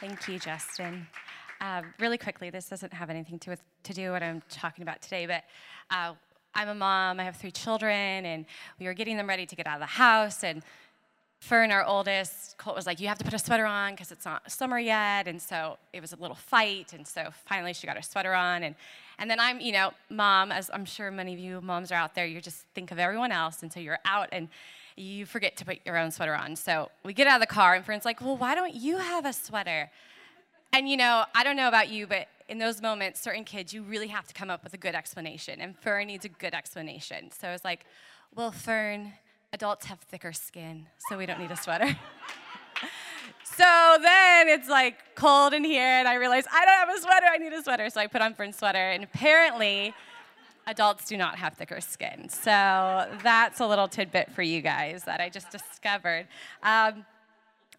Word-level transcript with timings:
Thank 0.00 0.28
you, 0.28 0.38
Justin. 0.38 1.06
Uh, 1.58 1.80
really 1.98 2.18
quickly, 2.18 2.50
this 2.50 2.68
doesn't 2.68 2.92
have 2.92 3.08
anything 3.08 3.38
to, 3.38 3.50
with, 3.50 3.62
to 3.84 3.94
do 3.94 4.10
what 4.10 4.22
I'm 4.22 4.42
talking 4.50 4.82
about 4.82 5.00
today, 5.00 5.24
but 5.24 5.44
uh, 5.90 6.12
I'm 6.54 6.68
a 6.68 6.74
mom. 6.74 7.18
I 7.18 7.24
have 7.24 7.36
three 7.36 7.50
children, 7.50 8.26
and 8.26 8.44
we 8.78 8.84
were 8.84 8.92
getting 8.92 9.16
them 9.16 9.26
ready 9.26 9.46
to 9.46 9.56
get 9.56 9.66
out 9.66 9.76
of 9.76 9.80
the 9.80 9.86
house. 9.86 10.44
And 10.44 10.62
Fern, 11.40 11.70
our 11.70 11.82
oldest, 11.82 12.58
Colt 12.58 12.76
was 12.76 12.84
like, 12.84 13.00
"You 13.00 13.08
have 13.08 13.16
to 13.18 13.24
put 13.24 13.32
a 13.32 13.38
sweater 13.38 13.64
on 13.64 13.94
because 13.94 14.12
it's 14.12 14.26
not 14.26 14.50
summer 14.52 14.78
yet." 14.78 15.28
And 15.28 15.40
so 15.40 15.78
it 15.94 16.02
was 16.02 16.12
a 16.12 16.16
little 16.16 16.36
fight. 16.36 16.92
And 16.92 17.08
so 17.08 17.30
finally, 17.46 17.72
she 17.72 17.86
got 17.86 17.96
her 17.96 18.02
sweater 18.02 18.34
on. 18.34 18.64
And 18.64 18.74
and 19.18 19.30
then 19.30 19.40
I'm, 19.40 19.60
you 19.60 19.72
know, 19.72 19.92
mom, 20.10 20.52
as 20.52 20.70
I'm 20.74 20.84
sure 20.84 21.10
many 21.10 21.32
of 21.32 21.38
you 21.38 21.62
moms 21.62 21.90
are 21.90 21.94
out 21.94 22.14
there, 22.14 22.26
you 22.26 22.42
just 22.42 22.66
think 22.74 22.90
of 22.92 22.98
everyone 22.98 23.32
else, 23.32 23.62
and 23.62 23.72
so 23.72 23.80
you're 23.80 23.98
out 24.04 24.28
and 24.30 24.48
you 24.96 25.26
forget 25.26 25.56
to 25.58 25.64
put 25.64 25.78
your 25.84 25.96
own 25.96 26.10
sweater 26.10 26.34
on. 26.34 26.56
So 26.56 26.90
we 27.04 27.12
get 27.12 27.26
out 27.26 27.36
of 27.36 27.48
the 27.48 27.52
car, 27.54 27.74
and 27.74 27.84
Fern's 27.84 28.04
like, 28.04 28.20
"Well, 28.20 28.36
why 28.36 28.54
don't 28.54 28.74
you 28.74 28.98
have 28.98 29.24
a 29.26 29.32
sweater?" 29.32 29.90
And 30.72 30.88
you 30.88 30.96
know, 30.96 31.24
I 31.34 31.44
don't 31.44 31.56
know 31.56 31.68
about 31.68 31.88
you, 31.88 32.06
but 32.06 32.28
in 32.48 32.58
those 32.58 32.80
moments, 32.80 33.20
certain 33.20 33.44
kids, 33.44 33.72
you 33.72 33.82
really 33.82 34.08
have 34.08 34.26
to 34.26 34.34
come 34.34 34.50
up 34.50 34.62
with 34.62 34.74
a 34.74 34.76
good 34.76 34.94
explanation. 34.94 35.60
And 35.60 35.76
Fern 35.78 36.06
needs 36.06 36.24
a 36.24 36.28
good 36.28 36.54
explanation. 36.54 37.30
So 37.32 37.48
I 37.48 37.52
was 37.52 37.64
like, 37.64 37.86
well, 38.34 38.52
Fern, 38.52 39.12
adults 39.52 39.86
have 39.86 40.00
thicker 40.00 40.32
skin, 40.32 40.86
so 41.08 41.16
we 41.16 41.26
don't 41.26 41.40
need 41.40 41.50
a 41.50 41.56
sweater. 41.56 41.86
so 43.44 43.96
then 44.02 44.48
it's 44.48 44.68
like 44.68 45.14
cold 45.14 45.54
in 45.54 45.64
here, 45.64 45.82
and 45.82 46.06
I 46.06 46.14
realize 46.14 46.44
I 46.52 46.64
don't 46.64 46.88
have 46.88 46.96
a 46.96 47.00
sweater, 47.00 47.26
I 47.26 47.38
need 47.38 47.52
a 47.52 47.62
sweater. 47.62 47.88
So 47.90 48.00
I 48.00 48.06
put 48.06 48.20
on 48.20 48.34
Fern's 48.34 48.56
sweater, 48.56 48.90
and 48.90 49.02
apparently, 49.02 49.94
adults 50.66 51.06
do 51.06 51.16
not 51.16 51.38
have 51.38 51.54
thicker 51.54 51.80
skin. 51.80 52.28
So 52.28 53.08
that's 53.22 53.60
a 53.60 53.66
little 53.66 53.88
tidbit 53.88 54.32
for 54.32 54.42
you 54.42 54.60
guys 54.60 55.04
that 55.04 55.20
I 55.20 55.28
just 55.28 55.50
discovered. 55.50 56.26
Um, 56.62 57.04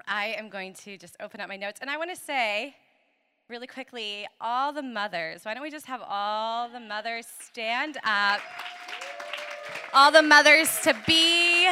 I 0.08 0.36
am 0.38 0.50
going 0.50 0.73
to 0.86 0.98
just 0.98 1.18
open 1.20 1.41
up 1.41 1.50
my 1.50 1.58
notes, 1.58 1.80
and 1.82 1.90
I 1.90 1.98
want 1.98 2.10
to 2.12 2.16
say, 2.16 2.76
really 3.50 3.68
quickly, 3.68 4.26
all 4.40 4.72
the 4.72 4.84
mothers. 4.84 5.44
Why 5.44 5.54
don't 5.54 5.63
we 5.63 5.72
just 5.72 5.86
have 5.88 6.02
all 6.08 6.70
the 6.70 6.80
mothers 6.80 7.27
stand 7.41 7.98
up? 8.04 8.40
All 9.93 10.12
the 10.12 10.21
mothers 10.21 10.80
to 10.84 10.96
be. 11.05 11.68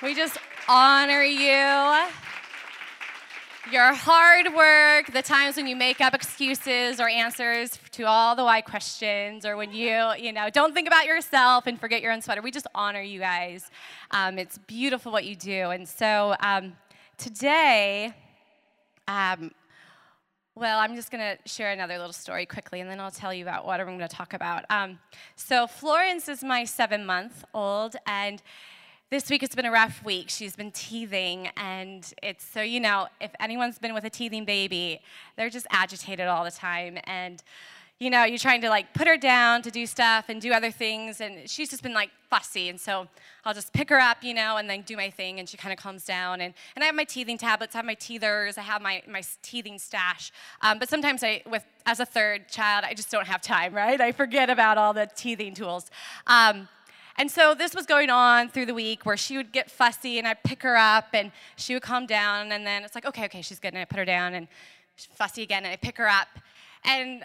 We 0.00 0.14
just 0.14 0.38
honor 0.68 1.24
you 1.24 2.08
your 3.72 3.92
hard 3.92 4.54
work, 4.54 5.12
the 5.12 5.22
times 5.22 5.56
when 5.56 5.66
you 5.66 5.74
make 5.74 6.00
up 6.00 6.14
excuses 6.14 7.00
or 7.00 7.08
answers 7.08 7.78
to 7.90 8.04
all 8.04 8.36
the 8.36 8.44
why 8.44 8.60
questions, 8.60 9.44
or 9.44 9.56
when 9.56 9.72
you, 9.72 10.12
you 10.16 10.32
know, 10.32 10.50
don't 10.50 10.72
think 10.72 10.86
about 10.86 11.06
yourself 11.06 11.66
and 11.66 11.80
forget 11.80 12.00
your 12.00 12.12
own 12.12 12.22
sweater. 12.22 12.40
We 12.40 12.52
just 12.52 12.68
honor 12.76 13.02
you 13.02 13.18
guys. 13.18 13.70
Um, 14.12 14.38
it's 14.38 14.56
beautiful 14.56 15.10
what 15.10 15.24
you 15.24 15.34
do. 15.34 15.70
And 15.70 15.88
so 15.88 16.36
um, 16.40 16.74
today, 17.16 18.14
um, 19.08 19.50
well, 20.54 20.78
I'm 20.78 20.94
just 20.94 21.10
going 21.10 21.36
to 21.36 21.48
share 21.48 21.72
another 21.72 21.98
little 21.98 22.12
story 22.12 22.46
quickly, 22.46 22.80
and 22.80 22.88
then 22.88 23.00
I'll 23.00 23.10
tell 23.10 23.34
you 23.34 23.42
about 23.42 23.66
what 23.66 23.80
I'm 23.80 23.86
going 23.86 23.98
to 23.98 24.08
talk 24.08 24.32
about. 24.32 24.64
Um, 24.70 25.00
so 25.34 25.66
Florence 25.66 26.28
is 26.28 26.44
my 26.44 26.64
seven 26.64 27.04
month 27.04 27.44
old, 27.52 27.96
and 28.06 28.40
this 29.10 29.30
week 29.30 29.42
it's 29.42 29.54
been 29.54 29.64
a 29.64 29.70
rough 29.70 30.04
week. 30.04 30.28
She's 30.28 30.54
been 30.54 30.70
teething, 30.70 31.48
and 31.56 32.12
it's 32.22 32.44
so 32.44 32.60
you 32.60 32.80
know, 32.80 33.08
if 33.20 33.30
anyone's 33.40 33.78
been 33.78 33.94
with 33.94 34.04
a 34.04 34.10
teething 34.10 34.44
baby, 34.44 35.00
they're 35.36 35.50
just 35.50 35.66
agitated 35.70 36.26
all 36.26 36.44
the 36.44 36.50
time. 36.50 36.98
And 37.04 37.42
you 37.98 38.10
know, 38.10 38.22
you're 38.24 38.38
trying 38.38 38.60
to 38.60 38.68
like 38.68 38.94
put 38.94 39.08
her 39.08 39.16
down 39.16 39.60
to 39.62 39.72
do 39.72 39.84
stuff 39.84 40.26
and 40.28 40.40
do 40.40 40.52
other 40.52 40.70
things, 40.70 41.20
and 41.20 41.48
she's 41.48 41.70
just 41.70 41.82
been 41.82 41.94
like 41.94 42.10
fussy. 42.28 42.68
And 42.68 42.78
so 42.78 43.08
I'll 43.44 43.54
just 43.54 43.72
pick 43.72 43.88
her 43.88 43.98
up, 43.98 44.22
you 44.22 44.34
know, 44.34 44.58
and 44.58 44.68
then 44.68 44.82
do 44.82 44.94
my 44.94 45.08
thing, 45.08 45.40
and 45.40 45.48
she 45.48 45.56
kind 45.56 45.72
of 45.72 45.82
calms 45.82 46.04
down. 46.04 46.42
And, 46.42 46.52
and 46.76 46.82
I 46.84 46.86
have 46.86 46.94
my 46.94 47.04
teething 47.04 47.38
tablets, 47.38 47.74
I 47.74 47.78
have 47.78 47.86
my 47.86 47.96
teethers, 47.96 48.58
I 48.58 48.62
have 48.62 48.82
my, 48.82 49.02
my 49.08 49.22
teething 49.42 49.78
stash. 49.78 50.30
Um, 50.60 50.78
but 50.78 50.88
sometimes 50.88 51.24
I, 51.24 51.42
with 51.50 51.64
as 51.86 51.98
a 51.98 52.06
third 52.06 52.48
child, 52.48 52.84
I 52.86 52.94
just 52.94 53.10
don't 53.10 53.26
have 53.26 53.40
time, 53.40 53.72
right? 53.74 54.00
I 54.00 54.12
forget 54.12 54.50
about 54.50 54.76
all 54.76 54.92
the 54.92 55.08
teething 55.16 55.54
tools. 55.54 55.90
Um, 56.26 56.68
and 57.18 57.28
so 57.30 57.52
this 57.52 57.74
was 57.74 57.84
going 57.84 58.10
on 58.10 58.48
through 58.48 58.66
the 58.66 58.74
week 58.74 59.04
where 59.04 59.16
she 59.16 59.36
would 59.36 59.50
get 59.50 59.70
fussy 59.70 60.18
and 60.18 60.26
I'd 60.26 60.42
pick 60.44 60.62
her 60.62 60.76
up 60.76 61.08
and 61.12 61.32
she 61.56 61.74
would 61.74 61.82
calm 61.82 62.06
down. 62.06 62.52
And 62.52 62.64
then 62.64 62.84
it's 62.84 62.94
like, 62.94 63.04
okay, 63.04 63.24
okay, 63.24 63.42
she's 63.42 63.58
good. 63.58 63.74
And 63.74 63.78
I 63.78 63.84
put 63.84 63.98
her 63.98 64.04
down 64.04 64.34
and 64.34 64.46
fussy 64.96 65.42
again 65.42 65.64
and 65.64 65.72
I 65.72 65.76
pick 65.76 65.98
her 65.98 66.08
up. 66.08 66.28
And 66.84 67.24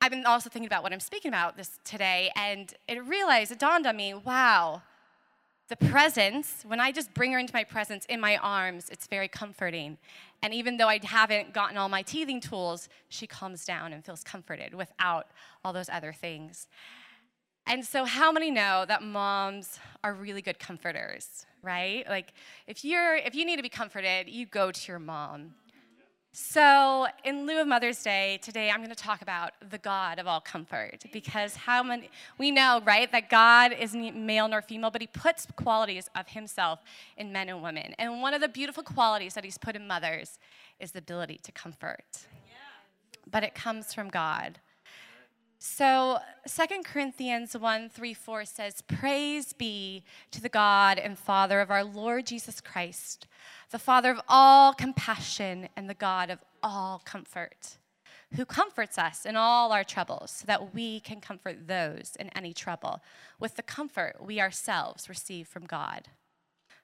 I've 0.00 0.10
been 0.10 0.26
also 0.26 0.50
thinking 0.50 0.66
about 0.66 0.82
what 0.82 0.92
I'm 0.92 1.00
speaking 1.00 1.28
about 1.28 1.56
this 1.56 1.78
today. 1.84 2.32
And 2.36 2.74
it 2.88 3.04
realized, 3.04 3.52
it 3.52 3.60
dawned 3.60 3.86
on 3.86 3.96
me, 3.96 4.12
wow, 4.12 4.82
the 5.68 5.76
presence, 5.76 6.64
when 6.66 6.80
I 6.80 6.90
just 6.90 7.14
bring 7.14 7.32
her 7.32 7.38
into 7.38 7.52
my 7.54 7.64
presence 7.64 8.06
in 8.06 8.20
my 8.20 8.36
arms, 8.38 8.88
it's 8.90 9.06
very 9.06 9.28
comforting. 9.28 9.98
And 10.42 10.52
even 10.52 10.76
though 10.76 10.88
I 10.88 11.00
haven't 11.02 11.52
gotten 11.52 11.76
all 11.76 11.88
my 11.88 12.02
teething 12.02 12.40
tools, 12.40 12.88
she 13.08 13.26
calms 13.26 13.64
down 13.64 13.92
and 13.92 14.04
feels 14.04 14.22
comforted 14.22 14.74
without 14.74 15.28
all 15.64 15.72
those 15.72 15.88
other 15.88 16.12
things. 16.12 16.66
And 17.68 17.84
so, 17.84 18.04
how 18.04 18.30
many 18.30 18.50
know 18.50 18.84
that 18.86 19.02
moms 19.02 19.80
are 20.04 20.14
really 20.14 20.40
good 20.40 20.58
comforters, 20.60 21.46
right? 21.62 22.04
Like, 22.08 22.32
if 22.68 22.84
you're 22.84 23.16
if 23.16 23.34
you 23.34 23.44
need 23.44 23.56
to 23.56 23.62
be 23.62 23.68
comforted, 23.68 24.28
you 24.28 24.46
go 24.46 24.70
to 24.70 24.88
your 24.88 25.00
mom. 25.00 25.54
So, 26.38 27.06
in 27.24 27.46
lieu 27.46 27.60
of 27.62 27.66
Mother's 27.66 28.02
Day, 28.02 28.38
today 28.42 28.70
I'm 28.70 28.80
going 28.80 28.90
to 28.90 28.94
talk 28.94 29.22
about 29.22 29.52
the 29.70 29.78
God 29.78 30.18
of 30.18 30.26
all 30.26 30.38
comfort 30.38 31.02
because 31.10 31.56
how 31.56 31.82
many 31.82 32.10
we 32.38 32.50
know, 32.50 32.82
right, 32.84 33.10
that 33.10 33.30
God 33.30 33.72
isn't 33.72 34.14
male 34.14 34.46
nor 34.46 34.60
female, 34.60 34.90
but 34.90 35.00
He 35.00 35.06
puts 35.06 35.46
qualities 35.56 36.10
of 36.14 36.28
Himself 36.28 36.80
in 37.16 37.32
men 37.32 37.48
and 37.48 37.62
women. 37.62 37.94
And 37.98 38.20
one 38.20 38.34
of 38.34 38.42
the 38.42 38.48
beautiful 38.48 38.82
qualities 38.82 39.32
that 39.34 39.44
He's 39.44 39.56
put 39.56 39.76
in 39.76 39.88
mothers 39.88 40.38
is 40.78 40.92
the 40.92 40.98
ability 40.98 41.40
to 41.42 41.52
comfort. 41.52 42.26
But 43.28 43.42
it 43.42 43.54
comes 43.54 43.94
from 43.94 44.08
God. 44.08 44.60
So 45.58 46.18
2 46.46 46.82
Corinthians 46.84 47.56
1 47.56 47.88
3 47.88 48.14
4 48.14 48.44
says, 48.44 48.82
Praise 48.82 49.52
be 49.52 50.04
to 50.30 50.40
the 50.40 50.48
God 50.48 50.98
and 50.98 51.18
Father 51.18 51.60
of 51.60 51.70
our 51.70 51.84
Lord 51.84 52.26
Jesus 52.26 52.60
Christ, 52.60 53.26
the 53.70 53.78
Father 53.78 54.10
of 54.10 54.20
all 54.28 54.74
compassion 54.74 55.68
and 55.76 55.88
the 55.88 55.94
God 55.94 56.30
of 56.30 56.40
all 56.62 57.00
comfort, 57.04 57.78
who 58.34 58.44
comforts 58.44 58.98
us 58.98 59.24
in 59.24 59.34
all 59.34 59.72
our 59.72 59.84
troubles, 59.84 60.30
so 60.30 60.44
that 60.46 60.74
we 60.74 61.00
can 61.00 61.20
comfort 61.20 61.66
those 61.66 62.16
in 62.20 62.28
any 62.36 62.52
trouble 62.52 63.00
with 63.40 63.56
the 63.56 63.62
comfort 63.62 64.16
we 64.20 64.40
ourselves 64.40 65.08
receive 65.08 65.48
from 65.48 65.64
God. 65.64 66.08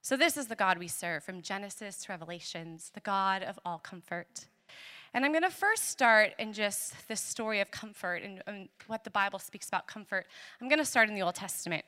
So, 0.01 0.17
this 0.17 0.37
is 0.37 0.49
the 0.49 0.57
God 0.57 0.79
we 0.79 0.89
serve 0.89 1.23
from 1.23 1.43
Genesis 1.43 2.05
to 2.05 2.13
Revelations, 2.13 2.91
the 2.93 3.01
God 3.01 3.43
of 3.43 3.59
all 3.65 3.79
comfort. 3.79 4.47
And 5.15 5.25
I'm 5.25 5.33
going 5.33 5.43
to 5.43 5.51
first 5.51 5.89
start 5.89 6.33
in 6.39 6.53
just 6.53 7.07
this 7.07 7.21
story 7.21 7.61
of 7.61 7.71
comfort 7.71 8.23
and, 8.23 8.43
and 8.47 8.69
what 8.87 9.05
the 9.05 9.11
Bible 9.11 9.39
speaks 9.39 9.69
about 9.69 9.87
comfort. 9.87 10.27
I'm 10.61 10.69
going 10.69 10.79
to 10.79 10.87
start 10.87 11.09
in 11.09 11.15
the 11.15 11.23
Old 11.23 11.35
Testament. 11.35 11.85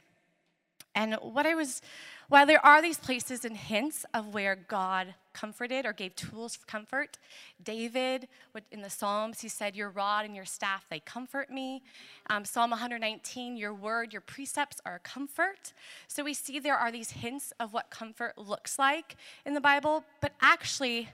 And 0.95 1.15
what 1.15 1.45
I 1.45 1.55
was, 1.55 1.83
while 2.29 2.47
there 2.47 2.65
are 2.65 2.81
these 2.81 2.99
places 2.99 3.45
and 3.45 3.57
hints 3.57 4.07
of 4.15 4.33
where 4.33 4.55
God 4.55 5.15
comforted 5.33 5.87
or 5.87 5.93
gave 5.93 6.15
tools 6.15 6.55
for 6.55 6.67
comfort, 6.67 7.19
David, 7.63 8.29
in 8.71 8.81
the 8.81 8.91
Psalms, 8.91 9.41
he 9.41 9.49
said, 9.49 9.75
Your 9.75 9.91
rod 9.91 10.25
and 10.25 10.37
your 10.37 10.45
staff, 10.45 10.87
they 10.89 11.01
comfort 11.01 11.51
me. 11.51 11.83
Um, 12.31 12.45
Psalm 12.45 12.71
119, 12.71 13.57
Your 13.57 13.75
word, 13.75 14.13
your 14.13 14.21
precepts 14.21 14.81
are 14.87 15.01
comfort. 15.01 15.73
So 16.07 16.23
we 16.23 16.35
see 16.35 16.61
there 16.61 16.77
are 16.77 16.93
these 16.93 17.11
hints 17.11 17.53
of 17.59 17.73
what 17.73 17.91
comfort 17.91 18.39
looks 18.39 18.79
like 18.79 19.17
in 19.45 19.55
the 19.55 19.61
Bible, 19.61 20.05
but 20.21 20.33
actually, 20.41 21.09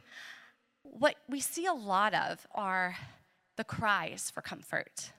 what 0.83 1.17
we 1.29 1.41
see 1.41 1.67
a 1.67 1.73
lot 1.73 2.15
of 2.15 2.47
are 2.55 2.97
the 3.57 3.65
cries 3.65 4.31
for 4.31 4.41
comfort. 4.41 5.13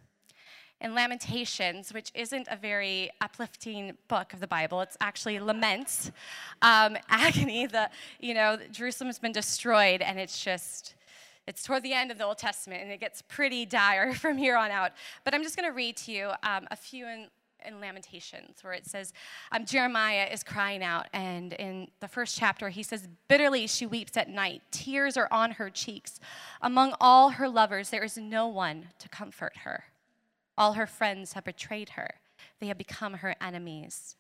In 0.80 0.96
Lamentations, 0.96 1.94
which 1.94 2.12
isn't 2.16 2.48
a 2.50 2.56
very 2.56 3.12
uplifting 3.22 3.96
book 4.08 4.34
of 4.34 4.40
the 4.40 4.48
Bible, 4.48 4.82
it's 4.82 4.98
actually 5.00 5.40
laments, 5.40 6.12
um, 6.64 6.98
agony. 7.10 7.68
The 7.68 7.90
you 8.20 8.34
know 8.34 8.58
Jerusalem 8.72 9.08
has 9.08 9.20
been 9.20 9.32
destroyed, 9.32 10.02
and 10.02 10.20
it's 10.20 10.44
just 10.44 10.96
it's 11.48 11.64
toward 11.64 11.84
the 11.84 11.94
end 11.94 12.10
of 12.12 12.18
the 12.18 12.26
Old 12.26 12.40
Testament, 12.40 12.82
and 12.82 12.92
it 12.92 13.00
gets 13.00 13.22
pretty 13.22 13.66
dire 13.66 14.14
from 14.24 14.38
here 14.38 14.58
on 14.58 14.72
out. 14.72 14.92
But 15.24 15.36
I'm 15.36 15.44
just 15.44 15.56
going 15.56 15.70
to 15.70 15.76
read 15.76 15.98
to 15.98 16.12
you 16.12 16.32
um, 16.44 16.68
a 16.72 16.76
few 16.76 17.08
in 17.08 17.28
in 17.66 17.80
Lamentations, 17.80 18.64
where 18.64 18.74
it 18.74 18.86
says, 18.86 19.14
um, 19.52 19.66
Jeremiah 19.66 20.28
is 20.32 20.44
crying 20.44 20.84
out, 20.84 21.08
and 21.14 21.54
in 21.54 21.88
the 22.00 22.08
first 22.08 22.38
chapter, 22.38 22.70
he 22.70 22.84
says, 22.84 23.08
Bitterly 23.28 23.68
she 23.68 23.86
weeps 23.86 24.18
at 24.18 24.30
night, 24.30 24.62
tears 24.72 25.18
are 25.18 25.28
on 25.32 25.52
her 25.52 25.70
cheeks. 25.70 26.20
Among 26.62 26.94
all 27.00 27.30
her 27.30 27.50
lovers, 27.50 27.90
there 27.90 28.04
is 28.04 28.18
no 28.18 28.48
one 28.48 28.90
to 29.00 29.10
comfort 29.10 29.58
her. 29.64 29.86
All 30.58 30.74
her 30.74 30.88
friends 30.88 31.34
have 31.34 31.46
betrayed 31.46 31.90
her, 31.90 32.16
they 32.60 32.68
have 32.68 32.78
become 32.78 33.16
her 33.16 33.36
enemies. 33.42 34.16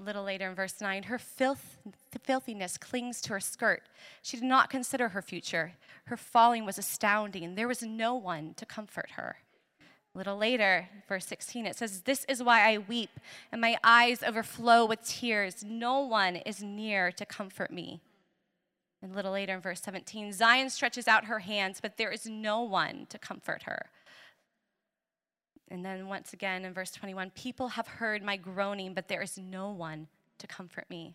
A 0.00 0.02
little 0.02 0.24
later 0.24 0.48
in 0.48 0.54
verse 0.54 0.80
9, 0.80 1.04
her 1.04 1.18
filth, 1.18 1.78
filthiness 2.22 2.78
clings 2.78 3.20
to 3.22 3.34
her 3.34 3.40
skirt. 3.40 3.82
She 4.22 4.38
did 4.38 4.46
not 4.46 4.70
consider 4.70 5.10
her 5.10 5.20
future. 5.20 5.72
Her 6.06 6.16
falling 6.16 6.64
was 6.64 6.78
astounding. 6.78 7.44
And 7.44 7.58
there 7.58 7.68
was 7.68 7.82
no 7.82 8.14
one 8.14 8.54
to 8.54 8.64
comfort 8.64 9.10
her. 9.16 9.36
A 10.14 10.18
little 10.18 10.36
later, 10.36 10.88
verse 11.08 11.26
16, 11.26 11.66
it 11.66 11.76
says, 11.76 12.02
This 12.02 12.24
is 12.24 12.42
why 12.42 12.72
I 12.72 12.78
weep, 12.78 13.10
and 13.52 13.60
my 13.60 13.76
eyes 13.84 14.22
overflow 14.22 14.84
with 14.84 15.04
tears. 15.04 15.64
No 15.64 16.00
one 16.00 16.36
is 16.36 16.62
near 16.62 17.12
to 17.12 17.24
comfort 17.24 17.70
me. 17.70 18.00
And 19.02 19.12
a 19.12 19.14
little 19.14 19.32
later 19.32 19.54
in 19.54 19.60
verse 19.60 19.80
17, 19.80 20.32
Zion 20.32 20.68
stretches 20.68 21.06
out 21.06 21.26
her 21.26 21.38
hands, 21.38 21.78
but 21.80 21.96
there 21.96 22.10
is 22.10 22.26
no 22.26 22.62
one 22.62 23.06
to 23.10 23.18
comfort 23.18 23.62
her. 23.62 23.86
And 25.70 25.84
then 25.84 26.08
once 26.08 26.32
again 26.32 26.64
in 26.64 26.74
verse 26.74 26.90
21, 26.90 27.30
people 27.30 27.68
have 27.68 27.86
heard 27.86 28.22
my 28.22 28.36
groaning, 28.36 28.92
but 28.92 29.06
there 29.06 29.22
is 29.22 29.38
no 29.38 29.70
one 29.70 30.08
to 30.38 30.46
comfort 30.48 30.86
me. 30.90 31.14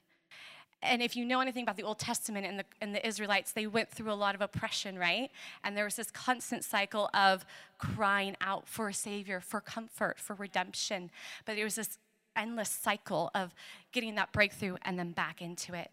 And 0.83 1.01
if 1.01 1.15
you 1.15 1.25
know 1.25 1.41
anything 1.41 1.63
about 1.63 1.77
the 1.77 1.83
Old 1.83 1.99
Testament 1.99 2.45
and 2.45 2.59
the, 2.59 2.65
and 2.79 2.93
the 2.93 3.05
Israelites, 3.05 3.51
they 3.51 3.65
went 3.65 3.89
through 3.89 4.11
a 4.11 4.13
lot 4.13 4.35
of 4.35 4.41
oppression, 4.41 4.99
right? 4.99 5.31
And 5.63 5.75
there 5.75 5.85
was 5.85 5.95
this 5.95 6.11
constant 6.11 6.63
cycle 6.63 7.09
of 7.13 7.45
crying 7.77 8.35
out 8.41 8.67
for 8.67 8.89
a 8.89 8.93
Savior, 8.93 9.39
for 9.39 9.61
comfort, 9.61 10.19
for 10.19 10.35
redemption. 10.35 11.09
But 11.45 11.55
there 11.55 11.65
was 11.65 11.75
this 11.75 11.97
endless 12.35 12.69
cycle 12.69 13.31
of 13.33 13.53
getting 13.91 14.15
that 14.15 14.31
breakthrough 14.31 14.75
and 14.83 14.99
then 14.99 15.11
back 15.11 15.41
into 15.41 15.73
it. 15.73 15.89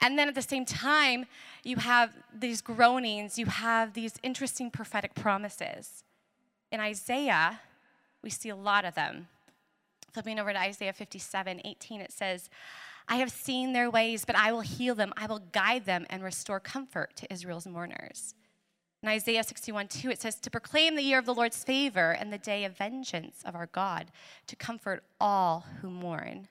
And 0.00 0.18
then 0.18 0.28
at 0.28 0.34
the 0.34 0.42
same 0.42 0.64
time, 0.64 1.26
you 1.62 1.76
have 1.76 2.12
these 2.36 2.60
groanings, 2.60 3.38
you 3.38 3.46
have 3.46 3.94
these 3.94 4.14
interesting 4.22 4.70
prophetic 4.70 5.14
promises. 5.14 6.04
In 6.70 6.80
Isaiah, 6.80 7.60
we 8.22 8.30
see 8.30 8.48
a 8.48 8.56
lot 8.56 8.84
of 8.84 8.94
them. 8.94 9.28
Flipping 10.12 10.38
over 10.38 10.52
to 10.52 10.58
Isaiah 10.58 10.92
57 10.92 11.60
18, 11.64 12.00
it 12.00 12.12
says, 12.12 12.50
I 13.08 13.16
have 13.16 13.30
seen 13.30 13.72
their 13.72 13.90
ways, 13.90 14.24
but 14.24 14.36
I 14.36 14.52
will 14.52 14.60
heal 14.60 14.94
them. 14.94 15.12
I 15.16 15.26
will 15.26 15.40
guide 15.52 15.84
them 15.84 16.06
and 16.10 16.22
restore 16.22 16.60
comfort 16.60 17.16
to 17.16 17.32
Israel's 17.32 17.66
mourners. 17.66 18.34
In 19.02 19.08
Isaiah 19.10 19.44
61 19.44 19.88
2, 19.88 20.10
it 20.10 20.20
says, 20.22 20.36
To 20.36 20.50
proclaim 20.50 20.96
the 20.96 21.02
year 21.02 21.18
of 21.18 21.26
the 21.26 21.34
Lord's 21.34 21.62
favor 21.62 22.12
and 22.12 22.32
the 22.32 22.38
day 22.38 22.64
of 22.64 22.76
vengeance 22.76 23.42
of 23.44 23.54
our 23.54 23.66
God, 23.66 24.10
to 24.46 24.56
comfort 24.56 25.04
all 25.20 25.66
who 25.82 25.90
mourn. 25.90 26.48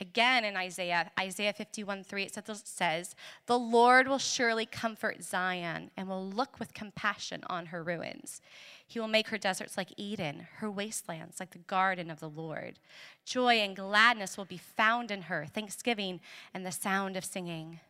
Again 0.00 0.44
in 0.44 0.56
Isaiah, 0.56 1.10
Isaiah 1.20 1.52
51 1.52 2.02
3, 2.04 2.22
it 2.22 2.38
says, 2.64 3.14
The 3.46 3.58
Lord 3.58 4.08
will 4.08 4.18
surely 4.18 4.64
comfort 4.64 5.22
Zion 5.22 5.90
and 5.96 6.08
will 6.08 6.26
look 6.26 6.58
with 6.58 6.72
compassion 6.72 7.42
on 7.48 7.66
her 7.66 7.82
ruins. 7.82 8.40
He 8.86 9.00
will 9.00 9.08
make 9.08 9.28
her 9.28 9.38
deserts 9.38 9.76
like 9.76 9.92
Eden, 9.96 10.46
her 10.56 10.70
wastelands 10.70 11.40
like 11.40 11.50
the 11.50 11.58
garden 11.58 12.10
of 12.10 12.20
the 12.20 12.28
Lord. 12.28 12.78
Joy 13.24 13.54
and 13.54 13.74
gladness 13.74 14.36
will 14.36 14.44
be 14.44 14.58
found 14.58 15.10
in 15.10 15.22
her, 15.22 15.46
thanksgiving 15.46 16.20
and 16.52 16.66
the 16.66 16.72
sound 16.72 17.16
of 17.16 17.24
singing. 17.24 17.80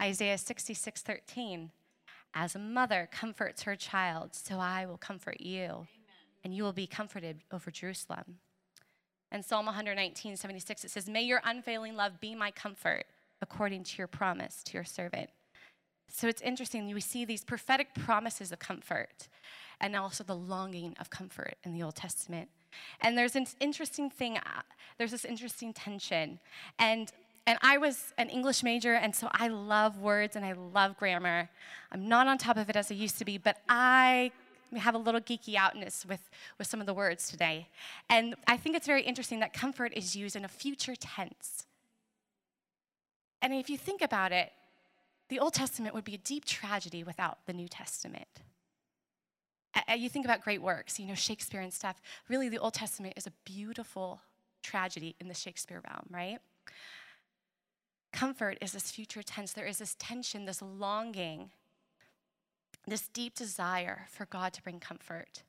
Isaiah 0.00 0.38
66 0.38 1.02
13, 1.02 1.70
As 2.32 2.54
a 2.54 2.58
mother 2.58 3.08
comforts 3.10 3.64
her 3.64 3.76
child, 3.76 4.34
so 4.34 4.58
I 4.58 4.86
will 4.86 4.96
comfort 4.96 5.40
you, 5.40 5.64
Amen. 5.64 5.86
and 6.44 6.54
you 6.54 6.62
will 6.62 6.72
be 6.72 6.86
comforted 6.86 7.40
over 7.52 7.70
Jerusalem. 7.70 8.38
And 9.32 9.44
Psalm 9.44 9.66
119, 9.66 10.36
76, 10.36 10.84
it 10.84 10.90
says, 10.90 11.08
May 11.08 11.22
your 11.22 11.40
unfailing 11.44 11.96
love 11.96 12.20
be 12.20 12.34
my 12.34 12.50
comfort 12.50 13.04
according 13.42 13.84
to 13.84 13.98
your 13.98 14.06
promise 14.06 14.62
to 14.64 14.74
your 14.74 14.84
servant. 14.84 15.30
So 16.12 16.28
it's 16.28 16.42
interesting, 16.42 16.92
we 16.92 17.00
see 17.00 17.24
these 17.24 17.44
prophetic 17.44 17.94
promises 17.94 18.52
of 18.52 18.58
comfort 18.58 19.28
and 19.80 19.96
also 19.96 20.24
the 20.24 20.36
longing 20.36 20.94
of 21.00 21.10
comfort 21.10 21.56
in 21.64 21.72
the 21.72 21.82
Old 21.82 21.96
Testament. 21.96 22.48
And 23.00 23.16
there's 23.16 23.36
an 23.36 23.46
interesting 23.58 24.10
thing, 24.10 24.36
uh, 24.38 24.62
there's 24.98 25.10
this 25.10 25.24
interesting 25.24 25.72
tension. 25.72 26.38
And 26.78 27.10
and 27.46 27.58
I 27.62 27.78
was 27.78 28.12
an 28.18 28.28
English 28.28 28.62
major, 28.62 28.94
and 28.94 29.16
so 29.16 29.28
I 29.32 29.48
love 29.48 29.98
words 29.98 30.36
and 30.36 30.44
I 30.44 30.52
love 30.52 30.96
grammar. 30.98 31.48
I'm 31.90 32.06
not 32.06 32.26
on 32.26 32.38
top 32.38 32.56
of 32.56 32.68
it 32.68 32.76
as 32.76 32.92
I 32.92 32.94
used 32.94 33.18
to 33.18 33.24
be, 33.24 33.38
but 33.38 33.56
I 33.68 34.30
have 34.78 34.94
a 34.94 34.98
little 34.98 35.20
geeky 35.20 35.56
outness 35.56 36.06
with, 36.06 36.30
with 36.58 36.66
some 36.66 36.80
of 36.80 36.86
the 36.86 36.94
words 36.94 37.28
today. 37.28 37.66
And 38.08 38.34
I 38.46 38.56
think 38.56 38.76
it's 38.76 38.86
very 38.86 39.02
interesting 39.02 39.40
that 39.40 39.52
comfort 39.52 39.92
is 39.96 40.14
used 40.14 40.36
in 40.36 40.44
a 40.44 40.48
future 40.48 40.94
tense. 40.94 41.66
And 43.42 43.52
if 43.54 43.68
you 43.68 43.78
think 43.78 44.02
about 44.02 44.32
it, 44.32 44.52
the 45.28 45.40
Old 45.40 45.54
Testament 45.54 45.94
would 45.94 46.04
be 46.04 46.14
a 46.14 46.18
deep 46.18 46.44
tragedy 46.44 47.02
without 47.02 47.38
the 47.46 47.52
New 47.52 47.68
Testament. 47.68 48.28
You 49.96 50.08
think 50.08 50.24
about 50.24 50.42
great 50.42 50.62
works, 50.62 50.98
you 50.98 51.06
know, 51.06 51.14
Shakespeare 51.14 51.60
and 51.60 51.72
stuff. 51.72 52.00
Really, 52.28 52.48
the 52.48 52.58
Old 52.58 52.74
Testament 52.74 53.14
is 53.16 53.26
a 53.26 53.32
beautiful 53.44 54.20
tragedy 54.62 55.16
in 55.20 55.28
the 55.28 55.34
Shakespeare 55.34 55.80
realm, 55.86 56.06
right? 56.10 56.38
Comfort 58.12 58.58
is 58.60 58.72
this 58.72 58.90
future 58.90 59.22
tense. 59.22 59.52
There 59.52 59.66
is 59.66 59.78
this 59.78 59.96
tension, 59.98 60.44
this 60.44 60.60
longing 60.60 61.50
this 62.86 63.08
deep 63.08 63.34
desire 63.34 64.06
for 64.10 64.26
God 64.26 64.52
to 64.54 64.62
bring 64.62 64.80
comfort. 64.80 65.42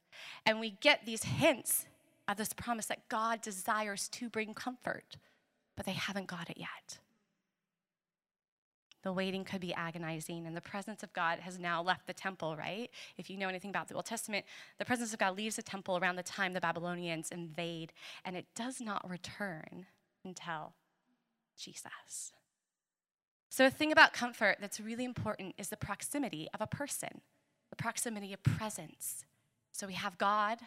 And 0.46 0.60
we 0.60 0.72
get 0.72 1.06
these 1.06 1.24
hints 1.24 1.86
of 2.28 2.38
this 2.38 2.54
promise 2.54 2.86
that 2.88 3.08
God 3.10 3.42
desires 3.42 4.08
to 4.10 4.30
bring 4.30 4.54
comfort, 4.54 5.18
but 5.76 5.86
they 5.86 5.94
haven't 5.94 6.28
got 6.28 6.50
it 6.50 6.58
yet. 6.58 7.00
The 9.04 9.12
waiting 9.12 9.44
could 9.44 9.62
be 9.62 9.74
agonizing, 9.74 10.46
and 10.46 10.56
the 10.56 10.62
presence 10.62 11.02
of 11.02 11.12
God 11.14 11.40
has 11.40 11.58
now 11.58 11.82
left 11.82 12.06
the 12.06 12.14
temple, 12.14 12.56
right? 12.56 12.90
If 13.18 13.30
you 13.30 13.38
know 13.38 13.50
anything 13.50 13.72
about 13.72 13.88
the 13.88 13.96
Old 13.96 14.06
Testament, 14.06 14.46
the 14.78 14.86
presence 14.86 15.12
of 15.12 15.20
God 15.20 15.36
leaves 15.36 15.56
the 15.56 15.64
temple 15.64 15.98
around 15.98 16.18
the 16.18 16.24
time 16.24 16.54
the 16.54 16.62
Babylonians 16.62 17.32
invade, 17.32 17.94
and 18.24 18.38
it 18.38 18.46
does 18.56 18.80
not 18.80 19.10
return 19.10 19.88
until 20.24 20.74
Jesus. 21.58 22.32
So, 23.50 23.66
a 23.66 23.72
thing 23.72 23.92
about 23.92 24.14
comfort 24.14 24.58
that's 24.62 24.80
really 24.80 25.04
important 25.04 25.56
is 25.58 25.70
the 25.70 25.78
proximity 25.78 26.48
of 26.54 26.62
a 26.62 26.68
person, 26.68 27.22
the 27.70 27.76
proximity 27.76 28.34
of 28.34 28.44
presence. 28.44 29.26
So, 29.72 29.88
we 29.88 29.94
have 29.94 30.18
God, 30.18 30.60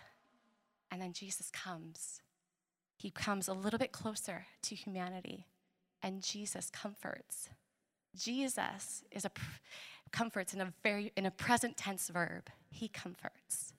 and 0.90 1.00
then 1.00 1.12
Jesus 1.12 1.50
comes. 1.50 2.20
He 2.96 3.10
comes 3.10 3.48
a 3.48 3.54
little 3.54 3.78
bit 3.78 3.92
closer 3.92 4.46
to 4.62 4.75
humanity, 4.75 5.46
and 6.02 6.22
Jesus 6.22 6.69
comforts. 6.70 7.48
Jesus 8.16 9.05
is 9.11 9.25
a 9.25 9.31
comforts 10.12 10.55
in 10.55 10.61
a 10.61 10.72
very 10.82 11.12
in 11.16 11.26
a 11.26 11.31
present 11.31 11.76
tense 11.76 12.08
verb. 12.08 12.49
He 12.70 12.88
comforts. 12.88 13.75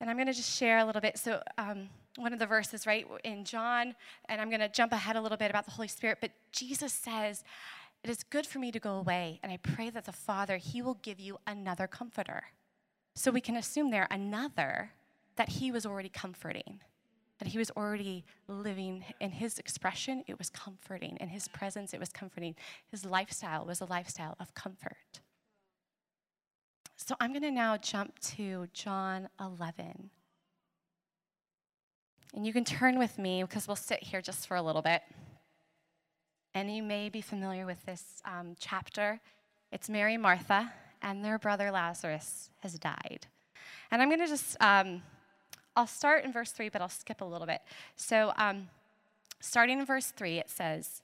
And 0.00 0.10
I'm 0.10 0.16
going 0.16 0.26
to 0.26 0.32
just 0.32 0.56
share 0.56 0.78
a 0.78 0.84
little 0.84 1.00
bit. 1.00 1.16
So, 1.16 1.42
um, 1.56 1.88
one 2.16 2.32
of 2.32 2.38
the 2.38 2.46
verses, 2.46 2.86
right, 2.86 3.06
in 3.24 3.44
John, 3.44 3.94
and 4.28 4.40
I'm 4.40 4.48
going 4.48 4.60
to 4.60 4.68
jump 4.68 4.92
ahead 4.92 5.16
a 5.16 5.20
little 5.20 5.38
bit 5.38 5.50
about 5.50 5.64
the 5.64 5.70
Holy 5.70 5.88
Spirit, 5.88 6.18
but 6.20 6.30
Jesus 6.52 6.92
says, 6.92 7.44
It 8.02 8.10
is 8.10 8.22
good 8.24 8.46
for 8.46 8.58
me 8.58 8.72
to 8.72 8.78
go 8.78 8.96
away, 8.96 9.38
and 9.42 9.52
I 9.52 9.58
pray 9.58 9.90
that 9.90 10.04
the 10.04 10.12
Father, 10.12 10.56
He 10.56 10.82
will 10.82 10.98
give 11.02 11.20
you 11.20 11.38
another 11.46 11.86
comforter. 11.86 12.44
So 13.14 13.30
we 13.30 13.40
can 13.40 13.56
assume 13.56 13.90
there 13.90 14.06
another 14.10 14.92
that 15.36 15.50
He 15.50 15.70
was 15.70 15.86
already 15.86 16.08
comforting, 16.08 16.80
that 17.38 17.48
He 17.48 17.58
was 17.58 17.70
already 17.72 18.24
living 18.48 19.04
in 19.20 19.30
His 19.30 19.58
expression, 19.58 20.24
it 20.26 20.38
was 20.38 20.50
comforting. 20.50 21.16
In 21.20 21.28
His 21.28 21.48
presence, 21.48 21.92
it 21.92 22.00
was 22.00 22.10
comforting. 22.10 22.54
His 22.90 23.04
lifestyle 23.04 23.64
was 23.64 23.80
a 23.80 23.86
lifestyle 23.86 24.36
of 24.40 24.54
comfort. 24.54 25.20
So 26.96 27.14
I'm 27.20 27.30
going 27.32 27.42
to 27.42 27.50
now 27.50 27.76
jump 27.76 28.18
to 28.36 28.68
John 28.72 29.28
11. 29.38 30.10
And 32.34 32.46
you 32.46 32.52
can 32.52 32.64
turn 32.64 32.98
with 32.98 33.18
me 33.18 33.42
because 33.42 33.68
we'll 33.68 33.76
sit 33.76 34.02
here 34.02 34.20
just 34.20 34.46
for 34.46 34.56
a 34.56 34.62
little 34.62 34.82
bit. 34.82 35.02
And 36.54 36.74
you 36.74 36.82
may 36.82 37.08
be 37.08 37.20
familiar 37.20 37.66
with 37.66 37.84
this 37.84 38.22
um, 38.24 38.56
chapter. 38.58 39.20
It's 39.72 39.90
Mary 39.90 40.16
Martha, 40.16 40.72
and 41.02 41.24
their 41.24 41.38
brother 41.38 41.70
Lazarus 41.70 42.50
has 42.60 42.78
died. 42.78 43.26
And 43.90 44.00
I'm 44.00 44.08
going 44.08 44.20
to 44.20 44.26
just, 44.26 44.56
um, 44.60 45.02
I'll 45.76 45.86
start 45.86 46.24
in 46.24 46.32
verse 46.32 46.50
3, 46.50 46.70
but 46.70 46.80
I'll 46.80 46.88
skip 46.88 47.20
a 47.20 47.24
little 47.24 47.46
bit. 47.46 47.60
So, 47.96 48.32
um, 48.36 48.68
starting 49.40 49.78
in 49.78 49.84
verse 49.84 50.06
3, 50.06 50.38
it 50.38 50.50
says, 50.50 51.02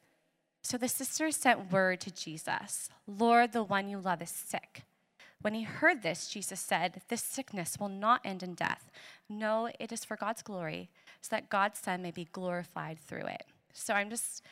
So 0.62 0.78
the 0.78 0.88
sisters 0.88 1.36
sent 1.36 1.70
word 1.70 2.00
to 2.00 2.10
Jesus 2.10 2.88
Lord, 3.06 3.52
the 3.52 3.62
one 3.62 3.88
you 3.88 3.98
love 3.98 4.22
is 4.22 4.30
sick. 4.30 4.82
When 5.42 5.54
he 5.54 5.62
heard 5.62 6.02
this, 6.02 6.28
Jesus 6.28 6.60
said, 6.60 7.02
This 7.08 7.22
sickness 7.22 7.76
will 7.78 7.88
not 7.88 8.22
end 8.24 8.42
in 8.42 8.54
death. 8.54 8.90
No, 9.28 9.68
it 9.78 9.92
is 9.92 10.04
for 10.04 10.16
God's 10.16 10.42
glory, 10.42 10.88
so 11.20 11.36
that 11.36 11.50
God's 11.50 11.78
Son 11.78 12.00
may 12.00 12.10
be 12.10 12.28
glorified 12.32 12.98
through 12.98 13.26
it. 13.26 13.44
So 13.74 13.92
I'm 13.94 14.08
just 14.08 14.42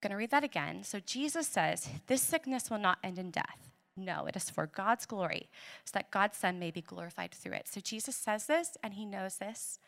going 0.00 0.10
to 0.10 0.16
read 0.16 0.30
that 0.30 0.44
again. 0.44 0.84
So 0.84 1.00
Jesus 1.00 1.48
says, 1.48 1.88
This 2.06 2.22
sickness 2.22 2.70
will 2.70 2.78
not 2.78 2.98
end 3.02 3.18
in 3.18 3.30
death. 3.30 3.71
No, 3.96 4.26
it 4.26 4.36
is 4.36 4.48
for 4.48 4.66
God's 4.66 5.04
glory, 5.04 5.48
so 5.84 5.90
that 5.94 6.10
God's 6.10 6.38
Son 6.38 6.58
may 6.58 6.70
be 6.70 6.80
glorified 6.80 7.32
through 7.32 7.52
it. 7.52 7.68
So 7.68 7.80
Jesus 7.80 8.16
says 8.16 8.46
this, 8.46 8.76
and 8.82 8.94
he 8.94 9.04
knows 9.04 9.36
this, 9.36 9.78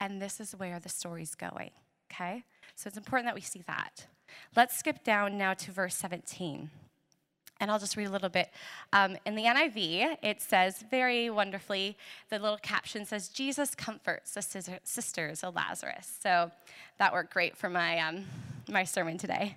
and 0.00 0.20
this 0.20 0.40
is 0.40 0.52
where 0.52 0.78
the 0.78 0.88
story's 0.88 1.34
going. 1.34 1.70
Okay? 2.12 2.44
So 2.74 2.88
it's 2.88 2.96
important 2.96 3.26
that 3.26 3.34
we 3.34 3.40
see 3.40 3.62
that. 3.66 4.06
Let's 4.54 4.76
skip 4.76 5.02
down 5.02 5.38
now 5.38 5.54
to 5.54 5.72
verse 5.72 5.94
17. 5.96 6.70
And 7.60 7.70
I'll 7.70 7.78
just 7.78 7.96
read 7.96 8.06
a 8.06 8.10
little 8.10 8.28
bit. 8.28 8.50
Um, 8.92 9.16
in 9.26 9.34
the 9.34 9.42
NIV, 9.42 10.18
it 10.22 10.40
says 10.40 10.84
very 10.90 11.28
wonderfully, 11.28 11.96
the 12.30 12.38
little 12.38 12.58
caption 12.58 13.04
says, 13.04 13.28
Jesus 13.28 13.74
comforts 13.74 14.34
the 14.34 14.78
sisters 14.84 15.42
of 15.42 15.56
Lazarus. 15.56 16.18
So 16.22 16.52
that 16.98 17.12
worked 17.12 17.32
great 17.32 17.56
for 17.56 17.68
my, 17.68 17.98
um, 17.98 18.26
my 18.68 18.84
sermon 18.84 19.18
today. 19.18 19.56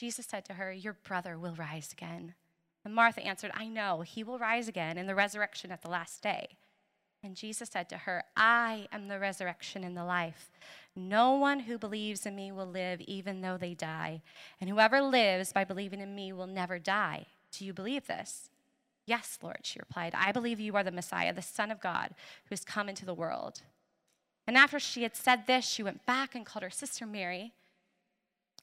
Jesus 0.00 0.24
said 0.24 0.46
to 0.46 0.54
her, 0.54 0.72
Your 0.72 0.94
brother 0.94 1.38
will 1.38 1.54
rise 1.56 1.92
again. 1.92 2.32
And 2.86 2.94
Martha 2.94 3.22
answered, 3.22 3.50
I 3.52 3.68
know, 3.68 4.00
he 4.00 4.24
will 4.24 4.38
rise 4.38 4.66
again 4.66 4.96
in 4.96 5.06
the 5.06 5.14
resurrection 5.14 5.70
at 5.70 5.82
the 5.82 5.90
last 5.90 6.22
day. 6.22 6.56
And 7.22 7.36
Jesus 7.36 7.68
said 7.68 7.90
to 7.90 7.98
her, 7.98 8.24
I 8.34 8.88
am 8.92 9.08
the 9.08 9.18
resurrection 9.18 9.84
and 9.84 9.94
the 9.94 10.04
life. 10.04 10.50
No 10.96 11.34
one 11.34 11.60
who 11.60 11.76
believes 11.76 12.24
in 12.24 12.34
me 12.34 12.50
will 12.50 12.66
live 12.66 13.02
even 13.02 13.42
though 13.42 13.58
they 13.58 13.74
die. 13.74 14.22
And 14.58 14.70
whoever 14.70 15.02
lives 15.02 15.52
by 15.52 15.64
believing 15.64 16.00
in 16.00 16.14
me 16.14 16.32
will 16.32 16.46
never 16.46 16.78
die. 16.78 17.26
Do 17.52 17.66
you 17.66 17.74
believe 17.74 18.06
this? 18.06 18.48
Yes, 19.04 19.38
Lord, 19.42 19.58
she 19.64 19.78
replied. 19.78 20.14
I 20.16 20.32
believe 20.32 20.60
you 20.60 20.76
are 20.76 20.84
the 20.84 20.90
Messiah, 20.90 21.34
the 21.34 21.42
Son 21.42 21.70
of 21.70 21.78
God, 21.78 22.14
who 22.44 22.52
has 22.52 22.64
come 22.64 22.88
into 22.88 23.04
the 23.04 23.12
world. 23.12 23.60
And 24.46 24.56
after 24.56 24.80
she 24.80 25.02
had 25.02 25.14
said 25.14 25.46
this, 25.46 25.66
she 25.66 25.82
went 25.82 26.06
back 26.06 26.34
and 26.34 26.46
called 26.46 26.62
her 26.62 26.70
sister 26.70 27.04
Mary. 27.04 27.52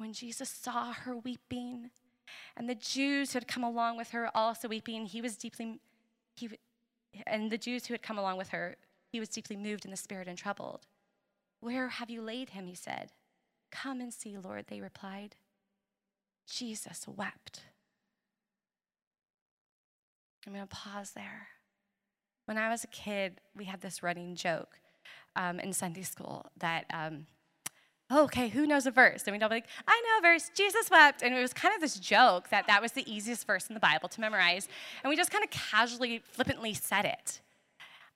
When 0.00 0.14
Jesus 0.14 0.48
saw 0.48 0.94
her 0.94 1.14
weeping, 1.14 1.90
and 2.56 2.70
the 2.70 2.74
Jews 2.74 3.34
who 3.34 3.36
had 3.36 3.46
come 3.46 3.62
along 3.62 3.98
with 3.98 4.12
her 4.12 4.34
also 4.34 4.66
weeping, 4.66 5.04
he 5.04 5.20
was 5.20 5.36
deeply, 5.36 5.78
he, 6.34 6.48
and 7.26 7.52
the 7.52 7.58
Jews 7.58 7.84
who 7.84 7.92
had 7.92 8.00
come 8.00 8.16
along 8.16 8.38
with 8.38 8.48
her, 8.48 8.76
he 9.12 9.20
was 9.20 9.28
deeply 9.28 9.56
moved 9.56 9.84
in 9.84 9.90
the 9.90 9.98
spirit 9.98 10.26
and 10.26 10.38
troubled. 10.38 10.86
Where 11.60 11.88
have 11.88 12.08
you 12.08 12.22
laid 12.22 12.48
him? 12.48 12.66
He 12.66 12.74
said. 12.74 13.12
Come 13.70 14.00
and 14.00 14.10
see, 14.10 14.38
Lord, 14.38 14.64
they 14.68 14.80
replied. 14.80 15.36
Jesus 16.50 17.04
wept. 17.06 17.60
I'm 20.46 20.54
going 20.54 20.66
to 20.66 20.74
pause 20.74 21.10
there. 21.10 21.48
When 22.46 22.56
I 22.56 22.70
was 22.70 22.84
a 22.84 22.86
kid, 22.86 23.42
we 23.54 23.66
had 23.66 23.82
this 23.82 24.02
running 24.02 24.34
joke 24.34 24.78
um, 25.36 25.60
in 25.60 25.74
Sunday 25.74 26.04
school 26.04 26.46
that 26.56 26.86
um, 26.90 27.26
oh, 28.10 28.24
okay, 28.24 28.48
who 28.48 28.66
knows 28.66 28.86
a 28.86 28.90
verse? 28.90 29.22
And 29.26 29.32
we'd 29.32 29.42
all 29.42 29.48
be 29.48 29.56
like, 29.56 29.68
I 29.86 30.00
know 30.00 30.18
a 30.18 30.32
verse, 30.32 30.50
Jesus 30.54 30.90
wept. 30.90 31.22
And 31.22 31.34
it 31.34 31.40
was 31.40 31.52
kind 31.52 31.74
of 31.74 31.80
this 31.80 31.98
joke 31.98 32.48
that 32.50 32.66
that 32.66 32.82
was 32.82 32.92
the 32.92 33.10
easiest 33.10 33.46
verse 33.46 33.68
in 33.68 33.74
the 33.74 33.80
Bible 33.80 34.08
to 34.08 34.20
memorize. 34.20 34.68
And 35.02 35.10
we 35.10 35.16
just 35.16 35.30
kind 35.30 35.44
of 35.44 35.50
casually, 35.50 36.22
flippantly 36.24 36.74
said 36.74 37.04
it, 37.04 37.40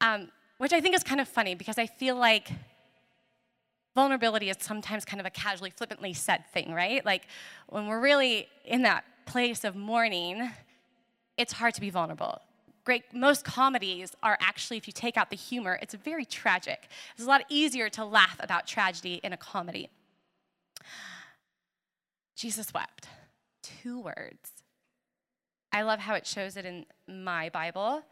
um, 0.00 0.30
which 0.58 0.72
I 0.72 0.80
think 0.80 0.96
is 0.96 1.02
kind 1.02 1.20
of 1.20 1.28
funny 1.28 1.54
because 1.54 1.78
I 1.78 1.86
feel 1.86 2.16
like 2.16 2.50
vulnerability 3.94 4.50
is 4.50 4.56
sometimes 4.58 5.04
kind 5.04 5.20
of 5.20 5.26
a 5.26 5.30
casually, 5.30 5.70
flippantly 5.70 6.12
said 6.12 6.44
thing, 6.52 6.72
right? 6.72 7.04
Like 7.04 7.28
when 7.68 7.86
we're 7.86 8.00
really 8.00 8.48
in 8.64 8.82
that 8.82 9.04
place 9.26 9.62
of 9.62 9.76
mourning, 9.76 10.50
it's 11.36 11.52
hard 11.52 11.74
to 11.74 11.80
be 11.80 11.90
vulnerable 11.90 12.40
great 12.84 13.02
most 13.12 13.44
comedies 13.44 14.14
are 14.22 14.36
actually 14.40 14.76
if 14.76 14.86
you 14.86 14.92
take 14.92 15.16
out 15.16 15.30
the 15.30 15.36
humor 15.36 15.78
it's 15.82 15.94
very 15.94 16.24
tragic. 16.24 16.88
It's 17.14 17.24
a 17.24 17.28
lot 17.28 17.44
easier 17.48 17.88
to 17.90 18.04
laugh 18.04 18.36
about 18.40 18.66
tragedy 18.66 19.20
in 19.22 19.32
a 19.32 19.36
comedy. 19.36 19.90
Jesus 22.36 22.72
wept. 22.74 23.08
Two 23.62 24.00
words. 24.00 24.50
I 25.72 25.82
love 25.82 26.00
how 26.00 26.14
it 26.14 26.26
shows 26.26 26.56
it 26.56 26.64
in 26.64 26.86
my 27.08 27.48
bible. 27.48 28.02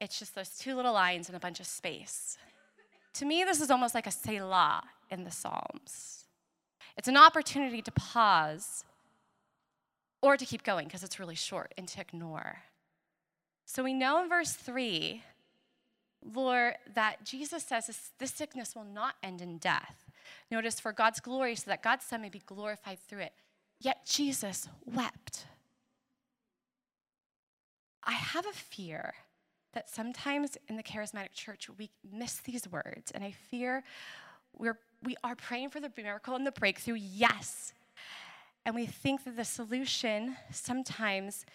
It's 0.00 0.18
just 0.18 0.34
those 0.34 0.58
two 0.58 0.74
little 0.74 0.92
lines 0.92 1.28
and 1.28 1.36
a 1.36 1.40
bunch 1.40 1.60
of 1.60 1.66
space. 1.66 2.38
To 3.14 3.24
me 3.24 3.44
this 3.44 3.60
is 3.60 3.70
almost 3.70 3.94
like 3.94 4.06
a 4.06 4.10
selah 4.10 4.82
in 5.10 5.24
the 5.24 5.30
psalms. 5.30 6.24
It's 6.96 7.08
an 7.08 7.16
opportunity 7.16 7.82
to 7.82 7.92
pause 7.92 8.84
or 10.22 10.36
to 10.36 10.44
keep 10.46 10.62
going 10.62 10.86
because 10.86 11.02
it's 11.02 11.18
really 11.18 11.34
short 11.34 11.74
and 11.76 11.86
to 11.88 12.00
ignore 12.00 12.58
so 13.64 13.82
we 13.82 13.92
know 13.92 14.22
in 14.22 14.28
verse 14.28 14.52
3, 14.52 15.22
Lord, 16.34 16.74
that 16.94 17.24
Jesus 17.24 17.64
says 17.64 17.86
this, 17.86 18.10
this 18.18 18.32
sickness 18.32 18.74
will 18.74 18.84
not 18.84 19.14
end 19.22 19.40
in 19.40 19.58
death. 19.58 20.06
Notice, 20.50 20.78
for 20.78 20.92
God's 20.92 21.20
glory, 21.20 21.54
so 21.56 21.70
that 21.70 21.82
God's 21.82 22.04
Son 22.04 22.22
may 22.22 22.28
be 22.28 22.42
glorified 22.44 22.98
through 23.00 23.20
it. 23.20 23.32
Yet 23.80 24.06
Jesus 24.06 24.68
wept. 24.84 25.46
I 28.04 28.12
have 28.12 28.46
a 28.46 28.52
fear 28.52 29.14
that 29.72 29.88
sometimes 29.88 30.58
in 30.68 30.76
the 30.76 30.82
charismatic 30.82 31.32
church 31.32 31.68
we 31.78 31.90
miss 32.12 32.36
these 32.36 32.68
words, 32.68 33.10
and 33.12 33.24
I 33.24 33.32
fear 33.32 33.82
we're, 34.56 34.78
we 35.02 35.16
are 35.24 35.34
praying 35.34 35.70
for 35.70 35.80
the 35.80 35.90
miracle 35.96 36.34
and 36.34 36.46
the 36.46 36.52
breakthrough, 36.52 36.94
yes. 36.94 37.72
And 38.64 38.74
we 38.74 38.86
think 38.86 39.24
that 39.24 39.36
the 39.36 39.44
solution 39.44 40.36
sometimes 40.50 41.46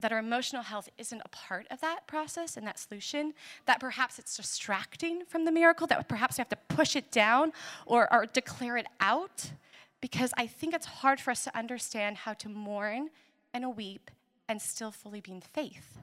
that 0.00 0.12
our 0.12 0.18
emotional 0.18 0.62
health 0.62 0.88
isn't 0.98 1.22
a 1.24 1.28
part 1.28 1.66
of 1.70 1.80
that 1.80 2.06
process 2.06 2.56
and 2.56 2.66
that 2.66 2.78
solution, 2.78 3.34
that 3.66 3.80
perhaps 3.80 4.18
it's 4.18 4.36
distracting 4.36 5.24
from 5.26 5.44
the 5.44 5.52
miracle, 5.52 5.86
that 5.86 6.08
perhaps 6.08 6.38
we 6.38 6.42
have 6.42 6.48
to 6.48 6.58
push 6.68 6.96
it 6.96 7.10
down 7.10 7.52
or, 7.86 8.12
or 8.12 8.26
declare 8.26 8.76
it 8.76 8.86
out, 9.00 9.52
because 10.00 10.32
I 10.36 10.46
think 10.46 10.74
it's 10.74 10.86
hard 10.86 11.20
for 11.20 11.30
us 11.30 11.44
to 11.44 11.56
understand 11.56 12.18
how 12.18 12.32
to 12.34 12.48
mourn 12.48 13.10
and 13.52 13.76
weep 13.76 14.10
and 14.48 14.60
still 14.60 14.90
fully 14.90 15.20
be 15.20 15.32
in 15.32 15.40
faith. 15.40 15.98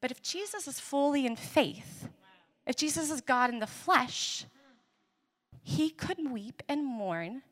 But 0.00 0.10
if 0.10 0.22
Jesus 0.22 0.68
is 0.68 0.78
fully 0.78 1.26
in 1.26 1.36
faith, 1.36 2.08
if 2.66 2.76
Jesus 2.76 3.10
is 3.10 3.20
God 3.20 3.50
in 3.50 3.58
the 3.58 3.66
flesh, 3.66 4.44
he 5.62 5.90
could 5.90 6.30
weep 6.30 6.62
and 6.68 6.84
mourn, 6.84 7.42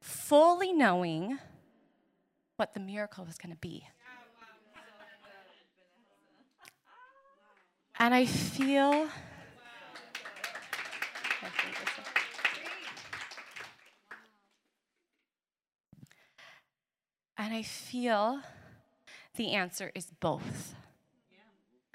fully 0.00 0.72
knowing 0.72 1.38
what 2.56 2.74
the 2.74 2.80
miracle 2.80 3.24
was 3.24 3.38
going 3.38 3.52
to 3.52 3.58
be. 3.58 3.86
And 7.98 8.14
I 8.14 8.24
feel. 8.26 9.08
And 17.38 17.54
I 17.54 17.62
feel 17.62 18.40
the 19.36 19.52
answer 19.52 19.90
is 19.94 20.12
both. 20.20 20.74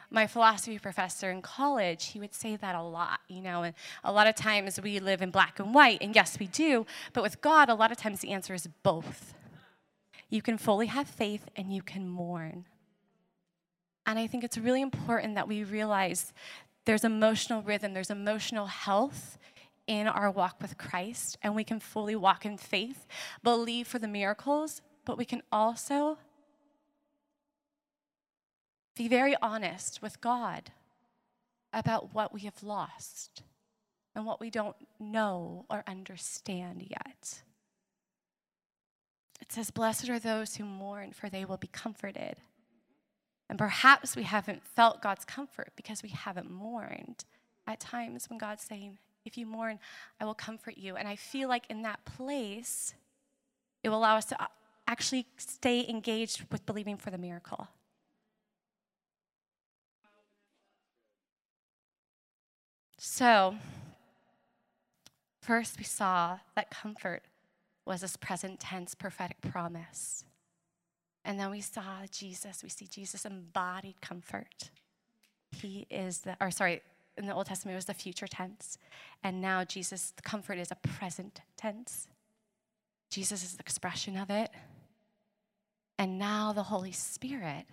My 0.09 0.25
philosophy 0.25 0.79
professor 0.79 1.29
in 1.29 1.41
college, 1.41 2.07
he 2.07 2.19
would 2.19 2.33
say 2.33 2.55
that 2.55 2.75
a 2.75 2.81
lot, 2.81 3.19
you 3.27 3.41
know, 3.41 3.63
and 3.63 3.75
a 4.03 4.11
lot 4.11 4.27
of 4.27 4.35
times 4.35 4.79
we 4.81 4.99
live 4.99 5.21
in 5.21 5.31
black 5.31 5.59
and 5.59 5.73
white, 5.73 6.01
and 6.01 6.15
yes, 6.15 6.39
we 6.39 6.47
do, 6.47 6.85
but 7.11 7.23
with 7.23 7.41
God, 7.41 7.69
a 7.69 7.75
lot 7.75 7.91
of 7.91 7.97
times 7.97 8.21
the 8.21 8.31
answer 8.31 8.53
is 8.53 8.67
both. 8.83 9.33
You 10.29 10.41
can 10.41 10.57
fully 10.57 10.87
have 10.87 11.07
faith 11.07 11.49
and 11.55 11.73
you 11.73 11.81
can 11.81 12.07
mourn. 12.07 12.65
And 14.07 14.17
I 14.17 14.25
think 14.25 14.45
it's 14.45 14.57
really 14.57 14.81
important 14.81 15.35
that 15.35 15.49
we 15.49 15.65
realize 15.65 16.33
there's 16.85 17.03
emotional 17.03 17.61
rhythm, 17.61 17.93
there's 17.93 18.09
emotional 18.09 18.67
health 18.67 19.37
in 19.85 20.07
our 20.07 20.31
walk 20.31 20.61
with 20.61 20.77
Christ, 20.77 21.37
and 21.43 21.53
we 21.53 21.65
can 21.65 21.81
fully 21.81 22.15
walk 22.15 22.45
in 22.45 22.57
faith, 22.57 23.05
believe 23.43 23.85
for 23.85 23.99
the 23.99 24.07
miracles, 24.07 24.81
but 25.05 25.17
we 25.17 25.25
can 25.25 25.43
also 25.51 26.17
be 28.95 29.09
very 29.09 29.35
honest 29.41 30.01
with 30.01 30.19
God 30.21 30.71
about 31.73 32.13
what 32.13 32.33
we 32.33 32.41
have 32.41 32.63
lost 32.63 33.43
and 34.15 34.25
what 34.25 34.39
we 34.39 34.49
don't 34.49 34.75
know 34.99 35.65
or 35.69 35.83
understand 35.85 36.81
yet. 36.81 37.43
It 39.41 39.51
says, 39.51 39.69
Blessed 39.69 40.09
are 40.09 40.19
those 40.19 40.55
who 40.55 40.63
mourn, 40.63 41.11
for 41.11 41.29
they 41.29 41.45
will 41.45 41.57
be 41.57 41.67
comforted. 41.67 42.37
And 43.49 43.57
perhaps 43.57 44.15
we 44.15 44.23
haven't 44.23 44.63
felt 44.63 45.01
God's 45.01 45.23
comfort 45.25 45.71
because 45.75 46.03
we 46.03 46.09
haven't 46.09 46.51
mourned 46.51 47.23
at 47.65 47.79
times 47.79 48.29
when 48.29 48.37
God's 48.37 48.63
saying, 48.63 48.97
If 49.25 49.37
you 49.37 49.45
mourn, 49.45 49.79
I 50.19 50.25
will 50.25 50.33
comfort 50.33 50.77
you. 50.77 50.95
And 50.95 51.07
I 51.07 51.15
feel 51.15 51.47
like 51.47 51.65
in 51.69 51.81
that 51.83 52.03
place, 52.05 52.93
it 53.83 53.89
will 53.89 53.97
allow 53.97 54.17
us 54.17 54.25
to 54.25 54.41
uh, 54.41 54.47
actually 54.87 55.27
stay 55.37 55.87
engaged 55.87 56.45
with 56.51 56.65
believing 56.65 56.97
for 56.97 57.09
the 57.09 57.17
miracle. 57.17 57.69
So, 62.97 63.55
first 65.41 65.77
we 65.77 65.83
saw 65.83 66.39
that 66.55 66.71
comfort 66.71 67.23
was 67.85 68.01
this 68.01 68.17
present 68.17 68.59
tense 68.59 68.95
prophetic 68.95 69.39
promise. 69.41 70.25
And 71.27 71.37
then 71.37 71.51
we 71.51 71.59
saw 71.59 72.05
Jesus, 72.09 72.63
we 72.63 72.69
see 72.69 72.87
Jesus 72.87 73.25
embodied 73.25 73.99
comfort. 73.99 74.71
He 75.51 75.85
is 75.89 76.19
the, 76.19 76.37
or 76.39 76.51
sorry, 76.51 76.81
in 77.17 77.25
the 77.25 77.33
Old 77.33 77.47
Testament 77.47 77.73
it 77.73 77.75
was 77.75 77.85
the 77.85 77.93
future 77.93 78.27
tense. 78.27 78.77
And 79.25 79.41
now 79.41 79.65
Jesus, 79.65 80.13
comfort 80.23 80.57
is 80.57 80.71
a 80.71 80.75
present 80.75 81.41
tense. 81.57 82.07
Jesus 83.11 83.43
is 83.43 83.55
the 83.57 83.61
expression 83.61 84.15
of 84.15 84.29
it. 84.29 84.51
And 85.99 86.17
now 86.17 86.53
the 86.53 86.63
Holy 86.63 86.93
Spirit 86.93 87.65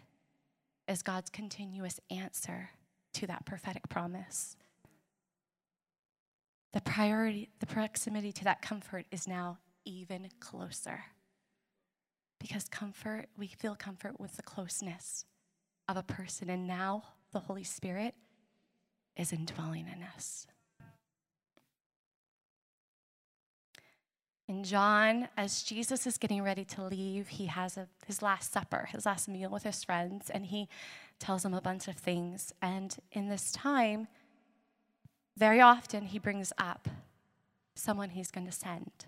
is 0.88 1.02
God's 1.02 1.30
continuous 1.30 2.00
answer 2.10 2.70
to 3.12 3.26
that 3.28 3.46
prophetic 3.46 3.88
promise. 3.88 4.56
The 6.72 6.80
priority, 6.80 7.50
the 7.60 7.66
proximity 7.66 8.32
to 8.32 8.44
that 8.44 8.62
comfort 8.62 9.06
is 9.12 9.28
now 9.28 9.58
even 9.84 10.28
closer. 10.40 11.04
Because 12.40 12.68
comfort, 12.68 13.26
we 13.36 13.46
feel 13.46 13.74
comfort 13.74 14.20
with 14.20 14.36
the 14.36 14.42
closeness 14.42 15.24
of 15.88 15.96
a 15.96 16.02
person. 16.02 16.50
And 16.50 16.66
now 16.66 17.04
the 17.32 17.40
Holy 17.40 17.64
Spirit 17.64 18.14
is 19.16 19.32
indwelling 19.32 19.86
in 19.86 20.02
us. 20.02 20.46
In 24.46 24.62
John, 24.62 25.28
as 25.38 25.62
Jesus 25.62 26.06
is 26.06 26.18
getting 26.18 26.42
ready 26.42 26.66
to 26.66 26.84
leave, 26.84 27.28
he 27.28 27.46
has 27.46 27.78
a, 27.78 27.88
his 28.06 28.20
last 28.20 28.52
supper, 28.52 28.88
his 28.92 29.06
last 29.06 29.26
meal 29.26 29.48
with 29.48 29.62
his 29.62 29.82
friends, 29.82 30.28
and 30.28 30.44
he 30.44 30.68
tells 31.18 31.44
them 31.44 31.54
a 31.54 31.62
bunch 31.62 31.88
of 31.88 31.96
things. 31.96 32.52
And 32.60 32.94
in 33.12 33.28
this 33.30 33.52
time, 33.52 34.06
very 35.36 35.62
often 35.62 36.04
he 36.04 36.18
brings 36.18 36.52
up 36.58 36.88
someone 37.74 38.10
he's 38.10 38.30
going 38.30 38.46
to 38.46 38.52
send. 38.52 39.06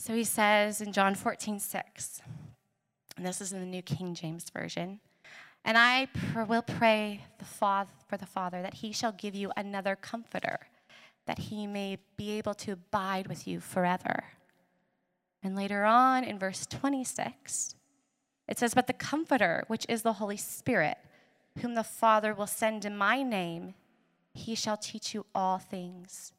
So 0.00 0.14
he 0.14 0.24
says 0.24 0.80
in 0.80 0.94
John 0.94 1.14
14, 1.14 1.60
6, 1.60 2.22
and 3.18 3.26
this 3.26 3.42
is 3.42 3.52
in 3.52 3.60
the 3.60 3.66
New 3.66 3.82
King 3.82 4.14
James 4.14 4.48
Version, 4.48 4.98
and 5.62 5.76
I 5.76 6.06
pr- 6.06 6.44
will 6.44 6.62
pray 6.62 7.26
the 7.38 7.44
father, 7.44 7.90
for 8.08 8.16
the 8.16 8.24
Father 8.24 8.62
that 8.62 8.72
he 8.72 8.92
shall 8.92 9.12
give 9.12 9.34
you 9.34 9.52
another 9.58 9.96
comforter, 9.96 10.58
that 11.26 11.38
he 11.38 11.66
may 11.66 11.98
be 12.16 12.30
able 12.30 12.54
to 12.54 12.72
abide 12.72 13.26
with 13.26 13.46
you 13.46 13.60
forever. 13.60 14.24
And 15.42 15.54
later 15.54 15.84
on 15.84 16.24
in 16.24 16.38
verse 16.38 16.64
26, 16.64 17.74
it 18.48 18.58
says, 18.58 18.72
But 18.72 18.86
the 18.86 18.94
Comforter, 18.94 19.64
which 19.66 19.84
is 19.86 20.00
the 20.00 20.14
Holy 20.14 20.38
Spirit, 20.38 20.96
whom 21.58 21.74
the 21.74 21.84
Father 21.84 22.32
will 22.32 22.46
send 22.46 22.86
in 22.86 22.96
my 22.96 23.22
name, 23.22 23.74
he 24.32 24.54
shall 24.54 24.78
teach 24.78 25.12
you 25.12 25.26
all 25.34 25.58
things 25.58 26.32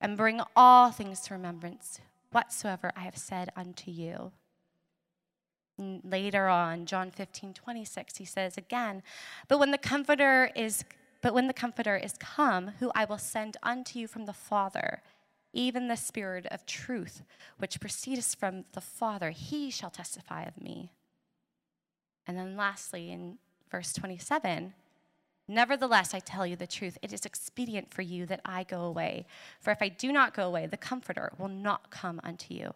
and 0.00 0.16
bring 0.16 0.40
all 0.54 0.92
things 0.92 1.18
to 1.22 1.34
remembrance 1.34 1.98
whatsoever 2.32 2.92
I 2.96 3.00
have 3.00 3.16
said 3.16 3.50
unto 3.56 3.90
you. 3.90 4.32
Later 5.78 6.48
on, 6.48 6.86
John 6.86 7.10
15, 7.10 7.54
26, 7.54 8.16
he 8.16 8.24
says 8.24 8.56
again, 8.56 9.02
But 9.48 9.58
when 9.58 9.70
the 9.70 9.78
Comforter 9.78 10.50
is 10.54 10.84
but 11.22 11.34
when 11.34 11.46
the 11.46 11.54
Comforter 11.54 11.96
is 11.96 12.14
come, 12.18 12.72
who 12.80 12.90
I 12.96 13.04
will 13.04 13.16
send 13.16 13.56
unto 13.62 14.00
you 14.00 14.08
from 14.08 14.26
the 14.26 14.32
Father, 14.32 15.02
even 15.52 15.86
the 15.86 15.96
Spirit 15.96 16.46
of 16.46 16.66
truth, 16.66 17.22
which 17.58 17.80
proceedeth 17.80 18.34
from 18.34 18.64
the 18.72 18.80
Father, 18.80 19.30
he 19.30 19.70
shall 19.70 19.90
testify 19.90 20.42
of 20.42 20.60
me. 20.60 20.90
And 22.26 22.36
then 22.36 22.56
lastly, 22.56 23.12
in 23.12 23.38
verse 23.70 23.92
27, 23.92 24.74
Nevertheless, 25.48 26.14
I 26.14 26.20
tell 26.20 26.46
you 26.46 26.56
the 26.56 26.66
truth, 26.66 26.98
it 27.02 27.12
is 27.12 27.26
expedient 27.26 27.92
for 27.92 28.02
you 28.02 28.26
that 28.26 28.40
I 28.44 28.64
go 28.64 28.82
away. 28.82 29.26
For 29.60 29.70
if 29.70 29.82
I 29.82 29.88
do 29.88 30.12
not 30.12 30.34
go 30.34 30.46
away, 30.46 30.66
the 30.66 30.76
Comforter 30.76 31.32
will 31.38 31.48
not 31.48 31.90
come 31.90 32.20
unto 32.22 32.54
you. 32.54 32.74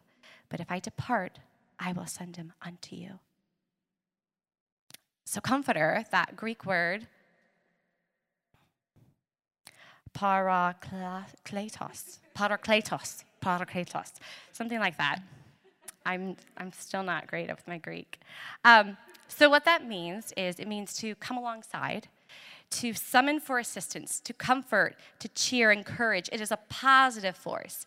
But 0.49 0.61
if 0.61 0.71
I 0.71 0.81
depart, 0.81 1.39
I 1.79 1.93
will 1.93 2.07
send 2.07 2.37
him 2.37 2.53
unto 2.63 2.97
you. 2.97 3.19
So, 5.25 5.41
Comforter, 5.41 6.05
that 6.11 6.37
Greek 6.37 6.65
word, 6.65 7.07
parakletos, 10.17 12.19
parakletos, 12.37 13.25
parakletos, 13.43 14.13
something 14.53 14.79
like 14.79 14.97
that. 14.99 15.21
I'm, 16.05 16.37
I'm 16.57 16.73
still 16.73 17.03
not 17.03 17.27
great 17.27 17.49
with 17.49 17.67
my 17.67 17.79
Greek. 17.79 18.21
Um, 18.65 18.97
so, 19.29 19.51
what 19.51 19.65
that 19.65 19.87
means 19.87 20.33
is 20.37 20.61
it 20.61 20.69
means 20.69 20.97
to 20.99 21.15
come 21.17 21.37
alongside, 21.37 22.09
to 22.71 22.93
summon 22.93 23.41
for 23.41 23.59
assistance, 23.59 24.21
to 24.21 24.33
comfort, 24.33 24.97
to 25.21 25.29
cheer, 25.29 25.71
encourage. 25.71 26.29
It 26.33 26.41
is 26.41 26.51
a 26.51 26.59
positive 26.69 27.37
force, 27.37 27.87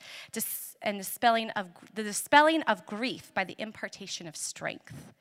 and 0.82 1.00
the 1.00 1.04
dispelling 1.04 1.50
of, 1.52 1.68
the 1.94 2.04
dispelling 2.04 2.62
of 2.64 2.86
grief 2.86 3.34
by 3.34 3.44
the 3.44 3.56
impartation 3.58 4.28
of 4.28 4.36
strength 4.36 5.14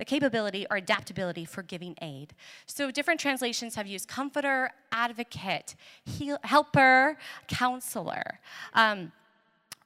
the 0.00 0.04
capability 0.06 0.66
or 0.70 0.78
adaptability 0.78 1.44
for 1.44 1.62
giving 1.62 1.94
aid. 2.00 2.32
So 2.64 2.90
different 2.90 3.20
translations 3.20 3.74
have 3.74 3.86
used 3.86 4.08
comforter, 4.08 4.70
advocate, 4.90 5.74
heal, 6.06 6.38
helper, 6.42 7.18
counselor. 7.48 8.40
Um, 8.72 9.12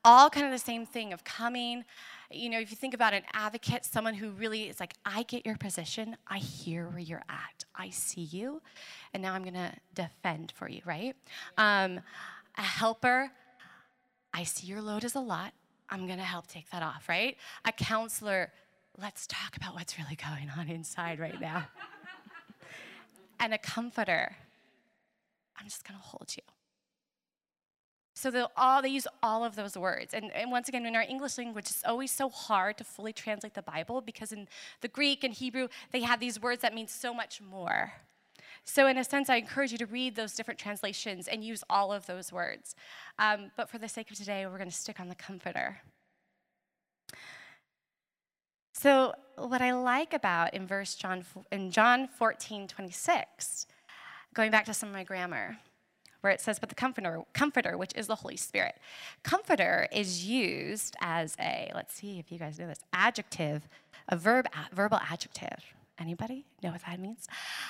all 0.04 0.30
kind 0.30 0.46
of 0.46 0.52
the 0.52 0.58
same 0.58 0.86
thing 0.86 1.12
of 1.12 1.24
coming. 1.24 1.84
You 2.34 2.50
know, 2.50 2.58
if 2.58 2.70
you 2.70 2.76
think 2.76 2.94
about 2.94 3.14
an 3.14 3.22
advocate, 3.32 3.84
someone 3.84 4.14
who 4.14 4.30
really 4.30 4.64
is 4.64 4.80
like, 4.80 4.94
I 5.04 5.22
get 5.22 5.46
your 5.46 5.56
position, 5.56 6.16
I 6.26 6.38
hear 6.38 6.88
where 6.88 6.98
you're 6.98 7.24
at, 7.28 7.64
I 7.74 7.90
see 7.90 8.22
you, 8.22 8.60
and 9.12 9.22
now 9.22 9.34
I'm 9.34 9.44
gonna 9.44 9.74
defend 9.94 10.52
for 10.56 10.68
you, 10.68 10.80
right? 10.84 11.14
Um, 11.56 12.00
a 12.56 12.62
helper, 12.62 13.30
I 14.32 14.44
see 14.44 14.66
your 14.66 14.82
load 14.82 15.04
is 15.04 15.14
a 15.14 15.20
lot, 15.20 15.52
I'm 15.88 16.06
gonna 16.06 16.24
help 16.24 16.46
take 16.46 16.70
that 16.70 16.82
off, 16.82 17.08
right? 17.08 17.36
A 17.64 17.72
counselor, 17.72 18.52
let's 19.00 19.26
talk 19.26 19.56
about 19.56 19.74
what's 19.74 19.98
really 19.98 20.16
going 20.16 20.50
on 20.58 20.68
inside 20.68 21.18
right 21.18 21.40
now. 21.40 21.66
and 23.40 23.54
a 23.54 23.58
comforter, 23.58 24.36
I'm 25.58 25.66
just 25.66 25.86
going 25.86 25.98
to 25.98 26.04
hold 26.04 26.34
you. 26.36 26.42
So 28.14 28.30
they 28.30 28.44
all, 28.56 28.80
they 28.80 28.88
use 28.88 29.08
all 29.22 29.44
of 29.44 29.56
those 29.56 29.76
words. 29.76 30.14
And, 30.14 30.32
and 30.32 30.50
once 30.50 30.68
again, 30.68 30.86
in 30.86 30.94
our 30.94 31.02
English 31.02 31.36
language, 31.36 31.66
it's 31.66 31.82
always 31.84 32.12
so 32.12 32.28
hard 32.28 32.78
to 32.78 32.84
fully 32.84 33.12
translate 33.12 33.54
the 33.54 33.62
Bible 33.62 34.00
because 34.00 34.32
in 34.32 34.46
the 34.80 34.88
Greek 34.88 35.24
and 35.24 35.34
Hebrew, 35.34 35.66
they 35.90 36.00
have 36.02 36.20
these 36.20 36.40
words 36.40 36.62
that 36.62 36.72
mean 36.72 36.86
so 36.86 37.12
much 37.12 37.40
more. 37.40 37.92
So, 38.64 38.86
in 38.86 38.96
a 38.96 39.04
sense, 39.04 39.28
I 39.28 39.36
encourage 39.36 39.72
you 39.72 39.78
to 39.78 39.86
read 39.86 40.16
those 40.16 40.34
different 40.34 40.58
translations 40.58 41.28
and 41.28 41.44
use 41.44 41.62
all 41.68 41.92
of 41.92 42.06
those 42.06 42.32
words. 42.32 42.74
Um, 43.18 43.50
but 43.56 43.68
for 43.68 43.78
the 43.78 43.88
sake 43.88 44.10
of 44.10 44.16
today, 44.16 44.46
we're 44.46 44.56
going 44.56 44.70
to 44.70 44.74
stick 44.74 45.00
on 45.00 45.08
the 45.08 45.14
comforter. 45.14 45.80
So, 48.72 49.12
what 49.36 49.60
I 49.60 49.72
like 49.72 50.14
about 50.14 50.54
in 50.54 50.66
verse 50.66 50.94
John 50.94 51.24
in 51.52 51.70
John 51.70 52.08
14, 52.08 52.68
26, 52.68 53.66
going 54.32 54.50
back 54.50 54.64
to 54.66 54.74
some 54.74 54.88
of 54.88 54.94
my 54.94 55.04
grammar, 55.04 55.58
where 56.24 56.32
it 56.32 56.40
says, 56.40 56.58
but 56.58 56.70
the 56.70 56.74
comforter, 56.74 57.20
comforter, 57.34 57.76
which 57.76 57.92
is 57.94 58.06
the 58.06 58.14
Holy 58.14 58.36
Spirit. 58.36 58.76
Comforter 59.22 59.86
is 59.92 60.26
used 60.26 60.96
as 61.02 61.36
a, 61.38 61.70
let's 61.74 61.94
see 61.94 62.18
if 62.18 62.32
you 62.32 62.38
guys 62.38 62.58
know 62.58 62.66
this, 62.66 62.80
adjective, 62.94 63.68
a 64.08 64.16
verb, 64.16 64.46
a 64.46 64.74
verbal 64.74 64.98
adjective. 65.10 65.62
Anybody 65.98 66.44
know 66.60 66.72
what 66.72 66.80
that 66.88 66.98
means? 66.98 67.28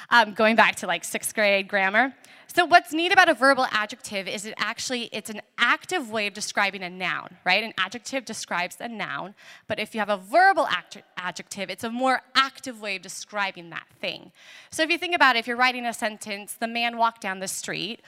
Um, 0.08 0.32
going 0.32 0.56
back 0.56 0.76
to 0.76 0.86
like 0.86 1.04
sixth 1.04 1.34
grade 1.34 1.68
grammar. 1.68 2.14
So 2.46 2.64
what's 2.64 2.92
neat 2.92 3.12
about 3.12 3.28
a 3.28 3.34
verbal 3.34 3.66
adjective 3.70 4.26
is 4.28 4.46
it 4.46 4.54
actually 4.56 5.10
it's 5.12 5.28
an 5.28 5.42
active 5.58 6.10
way 6.10 6.26
of 6.26 6.32
describing 6.32 6.82
a 6.82 6.88
noun, 6.88 7.36
right? 7.44 7.62
An 7.62 7.74
adjective 7.76 8.24
describes 8.24 8.76
a 8.80 8.88
noun, 8.88 9.34
but 9.66 9.78
if 9.78 9.94
you 9.94 9.98
have 9.98 10.08
a 10.08 10.16
verbal 10.16 10.66
adjective, 11.18 11.68
it's 11.68 11.84
a 11.84 11.90
more 11.90 12.22
active 12.34 12.80
way 12.80 12.96
of 12.96 13.02
describing 13.02 13.68
that 13.70 13.86
thing. 14.00 14.32
So 14.70 14.82
if 14.82 14.90
you 14.90 14.96
think 14.96 15.14
about 15.14 15.36
it, 15.36 15.40
if 15.40 15.46
you're 15.46 15.56
writing 15.56 15.84
a 15.84 15.92
sentence, 15.92 16.54
the 16.54 16.68
man 16.68 16.96
walked 16.96 17.20
down 17.20 17.40
the 17.40 17.48
street, 17.48 18.00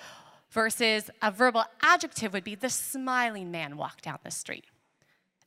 versus 0.56 1.10
a 1.20 1.30
verbal 1.30 1.64
adjective 1.82 2.32
would 2.32 2.42
be 2.42 2.54
the 2.54 2.70
smiling 2.70 3.50
man 3.50 3.76
walked 3.76 4.04
down 4.04 4.18
the 4.24 4.30
street. 4.30 4.64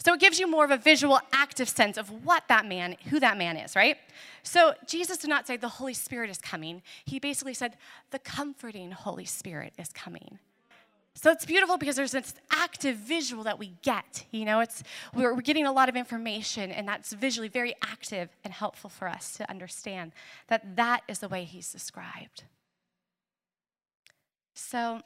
So 0.05 0.13
it 0.13 0.19
gives 0.19 0.39
you 0.39 0.47
more 0.47 0.63
of 0.63 0.69
a 0.69 0.77
visual, 0.77 1.19
active 1.33 1.67
sense 1.67 1.97
of 1.97 2.23
what 2.23 2.43
that 2.47 2.67
man, 2.67 2.95
who 3.09 3.19
that 3.19 3.35
man 3.35 3.57
is, 3.57 3.75
right? 3.75 3.97
So 4.43 4.75
Jesus 4.85 5.17
did 5.17 5.31
not 5.31 5.47
say 5.47 5.57
the 5.57 5.67
Holy 5.67 5.95
Spirit 5.95 6.29
is 6.29 6.37
coming. 6.37 6.83
He 7.05 7.17
basically 7.17 7.55
said 7.55 7.75
the 8.11 8.19
comforting 8.19 8.91
Holy 8.91 9.25
Spirit 9.25 9.73
is 9.79 9.89
coming. 9.89 10.37
So 11.15 11.31
it's 11.31 11.43
beautiful 11.43 11.77
because 11.77 11.95
there's 11.95 12.11
this 12.11 12.35
active 12.51 12.95
visual 12.97 13.43
that 13.45 13.57
we 13.57 13.73
get. 13.81 14.25
You 14.29 14.45
know, 14.45 14.59
it's 14.59 14.83
we're, 15.15 15.33
we're 15.33 15.41
getting 15.41 15.65
a 15.65 15.73
lot 15.73 15.89
of 15.89 15.95
information, 15.95 16.71
and 16.71 16.87
that's 16.87 17.13
visually 17.13 17.49
very 17.49 17.73
active 17.81 18.29
and 18.43 18.53
helpful 18.53 18.91
for 18.91 19.07
us 19.07 19.33
to 19.37 19.49
understand 19.49 20.11
that 20.49 20.75
that 20.75 21.01
is 21.07 21.17
the 21.17 21.27
way 21.27 21.45
he's 21.45 21.71
described. 21.71 22.43
So 24.59 25.01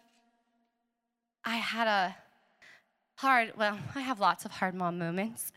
I 1.45 1.57
had 1.57 1.87
a 1.87 2.15
hard, 3.15 3.53
well, 3.55 3.77
I 3.95 4.01
have 4.01 4.19
lots 4.19 4.45
of 4.45 4.51
hard 4.51 4.73
mom 4.73 4.97
moments. 4.97 5.53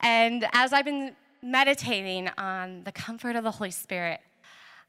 And 0.00 0.46
as 0.52 0.72
I've 0.72 0.86
been 0.86 1.14
meditating 1.42 2.30
on 2.38 2.82
the 2.84 2.92
comfort 2.92 3.36
of 3.36 3.44
the 3.44 3.50
Holy 3.50 3.70
Spirit, 3.70 4.20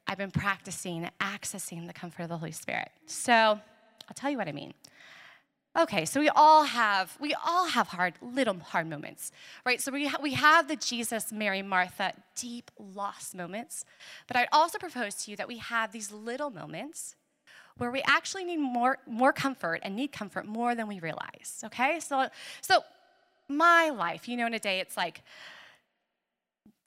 I've 0.07 0.17
been 0.17 0.31
practicing 0.31 1.09
accessing 1.19 1.85
the 1.87 1.93
comfort 1.93 2.23
of 2.23 2.29
the 2.29 2.37
Holy 2.37 2.53
Spirit. 2.53 2.89
So 3.05 3.33
I'll 3.33 4.15
tell 4.15 4.31
you 4.31 4.37
what 4.37 4.47
I 4.47 4.53
mean. 4.53 4.73
Okay, 5.77 6.05
so 6.05 6.19
we 6.19 6.29
all 6.29 6.63
have 6.63 7.15
we 7.19 7.35
all 7.45 7.67
have 7.67 7.87
hard 7.87 8.13
little 8.21 8.57
hard 8.59 8.89
moments, 8.89 9.31
right? 9.65 9.79
So 9.79 9.91
we 9.91 10.07
ha- 10.07 10.19
we 10.21 10.33
have 10.33 10.67
the 10.67 10.77
Jesus, 10.77 11.31
Mary, 11.31 11.61
Martha 11.61 12.13
deep 12.35 12.71
lost 12.79 13.35
moments, 13.35 13.85
but 14.27 14.35
I'd 14.35 14.49
also 14.51 14.79
propose 14.79 15.15
to 15.23 15.31
you 15.31 15.37
that 15.37 15.47
we 15.47 15.57
have 15.57 15.91
these 15.91 16.11
little 16.11 16.49
moments 16.49 17.15
where 17.81 17.89
we 17.89 18.03
actually 18.05 18.43
need 18.43 18.57
more 18.57 18.99
more 19.07 19.33
comfort 19.33 19.79
and 19.81 19.95
need 19.95 20.11
comfort 20.11 20.45
more 20.45 20.75
than 20.75 20.87
we 20.87 20.99
realize. 20.99 21.63
Okay, 21.65 21.99
so 21.99 22.27
so 22.61 22.83
my 23.47 23.89
life, 23.89 24.29
you 24.29 24.37
know, 24.37 24.45
in 24.45 24.53
a 24.53 24.59
day, 24.59 24.79
it's 24.79 24.95
like 24.95 25.23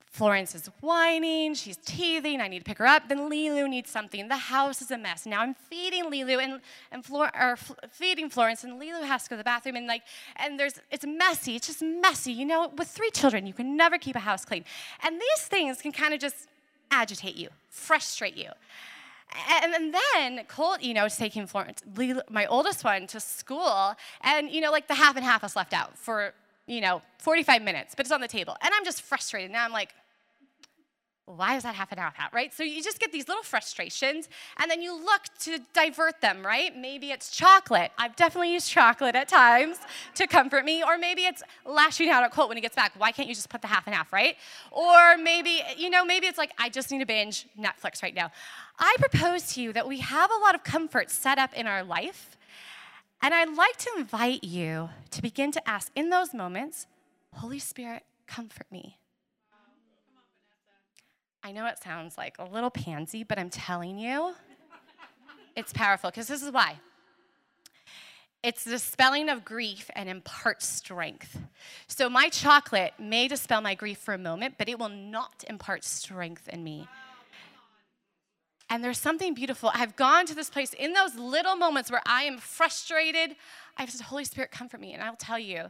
Florence 0.09 0.55
is 0.55 0.69
whining, 0.79 1.53
she's 1.53 1.75
teething, 1.75 2.39
I 2.39 2.47
need 2.47 2.59
to 2.59 2.63
pick 2.63 2.77
her 2.77 2.87
up. 2.87 3.09
Then 3.09 3.29
Lilu 3.29 3.69
needs 3.69 3.89
something. 3.89 4.29
The 4.29 4.37
house 4.37 4.81
is 4.81 4.89
a 4.89 4.97
mess. 4.97 5.25
Now 5.25 5.41
I'm 5.41 5.53
feeding 5.53 6.05
Lilu 6.05 6.41
and, 6.41 6.61
and 6.93 7.03
Flor- 7.03 7.35
or 7.37 7.51
f- 7.51 7.75
feeding 7.91 8.29
Florence, 8.29 8.63
and 8.63 8.81
Lilu 8.81 9.03
has 9.03 9.23
to 9.23 9.29
go 9.31 9.35
to 9.35 9.39
the 9.39 9.43
bathroom, 9.43 9.75
and 9.75 9.87
like, 9.87 10.03
and 10.37 10.57
there's, 10.57 10.75
it's 10.91 11.05
messy, 11.05 11.57
it's 11.57 11.67
just 11.67 11.81
messy. 11.81 12.31
You 12.31 12.45
know, 12.45 12.71
with 12.77 12.87
three 12.87 13.11
children, 13.11 13.45
you 13.45 13.53
can 13.53 13.75
never 13.75 13.97
keep 13.97 14.15
a 14.15 14.19
house 14.19 14.45
clean. 14.45 14.63
And 15.03 15.19
these 15.19 15.45
things 15.47 15.81
can 15.81 15.91
kind 15.91 16.13
of 16.13 16.21
just 16.21 16.47
agitate 16.89 17.35
you, 17.35 17.49
frustrate 17.69 18.37
you. 18.37 18.51
And, 19.49 19.93
then 19.93 20.45
Colt, 20.47 20.81
you 20.81 20.93
know, 20.93 21.05
is 21.05 21.17
taking 21.17 21.45
Florence, 21.45 21.81
my 22.29 22.45
oldest 22.45 22.83
one, 22.83 23.07
to 23.07 23.19
school, 23.19 23.95
and, 24.21 24.49
you 24.49 24.61
know, 24.61 24.71
like 24.71 24.87
the 24.87 24.95
half 24.95 25.15
and 25.15 25.25
half 25.25 25.43
is 25.43 25.55
left 25.55 25.73
out 25.73 25.97
for, 25.97 26.33
you 26.67 26.79
know, 26.79 27.01
45 27.19 27.61
minutes, 27.61 27.95
but 27.95 28.05
it's 28.05 28.13
on 28.13 28.21
the 28.21 28.27
table. 28.27 28.55
And 28.61 28.73
I'm 28.73 28.85
just 28.85 29.01
frustrated. 29.01 29.51
Now 29.51 29.65
I'm 29.65 29.71
like, 29.71 29.93
why 31.27 31.55
is 31.55 31.63
that 31.63 31.73
half 31.73 31.91
an 31.91 31.97
hour 31.97 32.13
out, 32.19 32.33
right? 32.33 32.53
So 32.53 32.61
you 32.61 32.83
just 32.83 32.99
get 32.99 33.11
these 33.11 33.27
little 33.27 33.43
frustrations, 33.43 34.29
and 34.57 34.69
then 34.69 34.81
you 34.81 34.93
look 34.95 35.21
to 35.39 35.59
divert 35.73 36.21
them, 36.21 36.45
right? 36.45 36.75
Maybe 36.77 37.11
it's 37.11 37.31
chocolate. 37.31 37.91
I've 37.97 38.15
definitely 38.15 38.53
used 38.53 38.69
chocolate 38.69 39.15
at 39.15 39.27
times 39.27 39.77
to 40.15 40.27
comfort 40.27 40.65
me, 40.65 40.83
or 40.83 40.99
maybe 40.99 41.23
it's 41.23 41.41
lashing 41.65 42.09
out 42.09 42.23
at 42.23 42.31
Colt 42.31 42.49
when 42.49 42.57
he 42.57 42.61
gets 42.61 42.75
back. 42.75 42.93
Why 42.97 43.11
can't 43.11 43.27
you 43.27 43.33
just 43.33 43.49
put 43.49 43.61
the 43.61 43.67
half 43.67 43.87
and 43.87 43.95
half, 43.95 44.13
right? 44.13 44.35
Or 44.71 45.17
maybe, 45.17 45.61
you 45.75 45.89
know, 45.89 46.05
maybe 46.05 46.27
it's 46.27 46.37
like, 46.37 46.51
I 46.59 46.69
just 46.69 46.91
need 46.91 46.99
to 46.99 47.07
binge 47.07 47.47
Netflix 47.59 48.03
right 48.03 48.13
now. 48.13 48.31
I 48.77 48.95
propose 48.99 49.53
to 49.53 49.61
you 49.61 49.73
that 49.73 49.87
we 49.87 49.99
have 50.01 50.29
a 50.29 50.37
lot 50.37 50.53
of 50.53 50.63
comfort 50.63 51.09
set 51.09 51.39
up 51.39 51.53
in 51.53 51.65
our 51.65 51.83
life, 51.83 52.37
and 53.21 53.33
I'd 53.33 53.55
like 53.55 53.77
to 53.77 53.89
invite 53.97 54.43
you 54.43 54.89
to 55.09 55.21
begin 55.23 55.51
to 55.53 55.67
ask 55.67 55.91
in 55.95 56.11
those 56.11 56.35
moments, 56.35 56.85
Holy 57.33 57.59
Spirit, 57.59 58.03
comfort 58.27 58.67
me. 58.71 58.99
I 61.45 61.51
know 61.51 61.67
it 61.67 61.77
sounds 61.77 62.17
like 62.17 62.39
a 62.39 62.43
little 62.43 62.71
pansy, 62.71 63.23
but 63.23 63.37
I'm 63.37 63.51
telling 63.51 63.99
you, 63.99 64.33
it's 65.55 65.71
powerful 65.71 66.09
because 66.09 66.27
this 66.27 66.41
is 66.41 66.49
why. 66.49 66.79
It's 68.41 68.63
the 68.63 68.79
spelling 68.79 69.29
of 69.29 69.45
grief 69.45 69.91
and 69.95 70.09
imparts 70.09 70.65
strength. 70.65 71.37
So, 71.85 72.09
my 72.09 72.29
chocolate 72.29 72.93
may 72.97 73.27
dispel 73.27 73.61
my 73.61 73.75
grief 73.75 73.99
for 73.99 74.15
a 74.15 74.17
moment, 74.17 74.55
but 74.57 74.69
it 74.69 74.79
will 74.79 74.89
not 74.89 75.43
impart 75.47 75.83
strength 75.83 76.49
in 76.49 76.63
me. 76.63 76.87
And 78.67 78.83
there's 78.83 78.97
something 78.97 79.35
beautiful. 79.35 79.69
I've 79.71 79.95
gone 79.95 80.25
to 80.25 80.33
this 80.33 80.49
place 80.49 80.73
in 80.73 80.93
those 80.93 81.13
little 81.13 81.55
moments 81.55 81.91
where 81.91 82.01
I 82.07 82.23
am 82.23 82.39
frustrated. 82.39 83.35
I've 83.77 83.91
said, 83.91 84.01
Holy 84.01 84.25
Spirit, 84.25 84.49
comfort 84.49 84.81
me. 84.81 84.93
And 84.93 85.03
I'll 85.03 85.15
tell 85.15 85.37
you, 85.37 85.69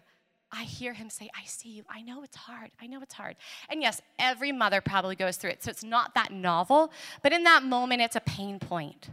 I 0.55 0.63
hear 0.63 0.93
him 0.93 1.09
say, 1.09 1.29
I 1.35 1.45
see 1.45 1.69
you. 1.69 1.83
I 1.89 2.01
know 2.01 2.23
it's 2.23 2.37
hard. 2.37 2.71
I 2.81 2.87
know 2.87 3.01
it's 3.01 3.13
hard. 3.13 3.35
And 3.69 3.81
yes, 3.81 4.01
every 4.17 4.51
mother 4.51 4.79
probably 4.79 5.15
goes 5.15 5.35
through 5.35 5.51
it. 5.51 5.63
So 5.63 5.69
it's 5.69 5.83
not 5.83 6.15
that 6.15 6.31
novel, 6.31 6.91
but 7.21 7.33
in 7.33 7.43
that 7.43 7.63
moment, 7.63 8.01
it's 8.01 8.15
a 8.15 8.21
pain 8.21 8.59
point. 8.59 9.09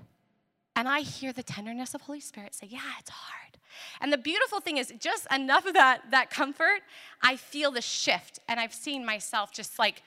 And 0.77 0.89
I 0.89 1.01
hear 1.01 1.33
the 1.33 1.43
tenderness 1.43 1.95
of 1.95 2.03
Holy 2.03 2.21
Spirit 2.21 2.55
say, 2.55 2.67
Yeah, 2.71 2.81
it's 2.99 3.11
hard. 3.11 3.59
And 4.01 4.13
the 4.13 4.19
beautiful 4.19 4.61
thing 4.61 4.77
is, 4.77 4.93
just 5.01 5.27
enough 5.33 5.67
of 5.67 5.75
that, 5.75 6.03
that 6.11 6.31
comfort, 6.31 6.81
I 7.23 7.37
feel 7.37 7.71
the 7.71 7.83
shift. 7.83 8.39
And 8.49 8.61
I've 8.61 8.75
seen 8.75 9.05
myself 9.05 9.53
just 9.53 9.79
like, 9.79 10.03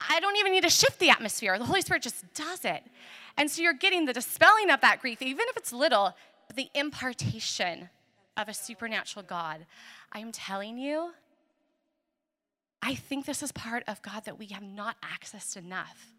I 0.00 0.20
don't 0.20 0.36
even 0.36 0.52
need 0.52 0.64
to 0.64 0.70
shift 0.70 0.98
the 0.98 1.10
atmosphere. 1.10 1.58
The 1.58 1.64
Holy 1.64 1.80
Spirit 1.80 2.02
just 2.02 2.34
does 2.34 2.64
it. 2.64 2.82
And 3.36 3.50
so 3.50 3.62
you're 3.62 3.74
getting 3.74 4.04
the 4.04 4.12
dispelling 4.12 4.70
of 4.70 4.80
that 4.80 5.00
grief, 5.00 5.22
even 5.22 5.46
if 5.48 5.56
it's 5.56 5.72
little, 5.72 6.14
the 6.54 6.68
impartation 6.74 7.88
of 8.36 8.48
a 8.48 8.54
supernatural 8.54 9.24
God. 9.26 9.66
I 10.12 10.20
am 10.20 10.32
telling 10.32 10.78
you, 10.78 11.12
I 12.82 12.94
think 12.94 13.26
this 13.26 13.42
is 13.42 13.52
part 13.52 13.84
of 13.88 14.02
God 14.02 14.24
that 14.24 14.38
we 14.38 14.46
have 14.46 14.62
not 14.62 14.96
accessed 15.02 15.56
enough. 15.56 16.12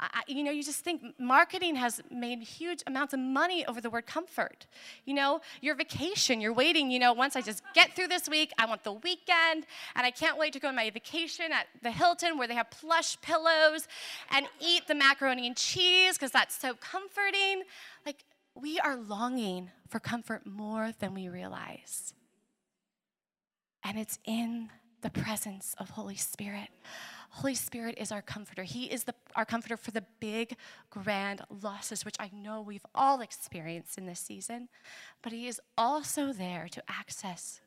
I, 0.00 0.22
you 0.26 0.42
know, 0.42 0.50
you 0.50 0.64
just 0.64 0.80
think 0.80 1.00
marketing 1.18 1.76
has 1.76 2.00
made 2.10 2.40
huge 2.40 2.82
amounts 2.88 3.14
of 3.14 3.20
money 3.20 3.64
over 3.66 3.80
the 3.80 3.88
word 3.88 4.04
comfort. 4.06 4.66
You 5.04 5.14
know, 5.14 5.40
your 5.60 5.76
vacation, 5.76 6.40
you're 6.40 6.52
waiting, 6.52 6.90
you 6.90 6.98
know, 6.98 7.12
once 7.12 7.36
I 7.36 7.40
just 7.40 7.62
get 7.72 7.94
through 7.94 8.08
this 8.08 8.28
week, 8.28 8.52
I 8.58 8.66
want 8.66 8.82
the 8.82 8.94
weekend, 8.94 9.64
and 9.94 10.04
I 10.04 10.10
can't 10.10 10.36
wait 10.36 10.54
to 10.54 10.58
go 10.58 10.68
on 10.68 10.74
my 10.74 10.90
vacation 10.90 11.52
at 11.52 11.66
the 11.82 11.92
Hilton 11.92 12.36
where 12.36 12.48
they 12.48 12.54
have 12.54 12.70
plush 12.70 13.20
pillows 13.20 13.86
and 14.30 14.46
eat 14.60 14.88
the 14.88 14.94
macaroni 14.94 15.46
and 15.46 15.56
cheese 15.56 16.14
because 16.14 16.32
that's 16.32 16.58
so 16.58 16.74
comforting. 16.74 17.62
Like, 18.04 18.24
we 18.54 18.78
are 18.78 18.96
longing 18.96 19.70
for 19.88 19.98
comfort 20.00 20.46
more 20.46 20.92
than 20.98 21.14
we 21.14 21.28
realize. 21.28 22.14
And 23.84 23.98
it's 23.98 24.18
in 24.24 24.70
the 25.02 25.10
presence 25.10 25.74
of 25.78 25.90
Holy 25.90 26.16
Spirit. 26.16 26.68
Holy 27.30 27.54
Spirit 27.54 27.96
is 27.98 28.12
our 28.12 28.22
comforter. 28.22 28.62
He 28.62 28.84
is 28.84 29.04
the, 29.04 29.14
our 29.34 29.44
comforter 29.44 29.76
for 29.76 29.90
the 29.90 30.04
big, 30.20 30.56
grand 30.90 31.40
losses, 31.62 32.04
which 32.04 32.16
I 32.20 32.30
know 32.32 32.60
we've 32.60 32.86
all 32.94 33.20
experienced 33.20 33.98
in 33.98 34.06
this 34.06 34.20
season. 34.20 34.68
But 35.22 35.32
He 35.32 35.48
is 35.48 35.60
also 35.76 36.32
there 36.32 36.68
to 36.70 36.82
access 36.88 37.60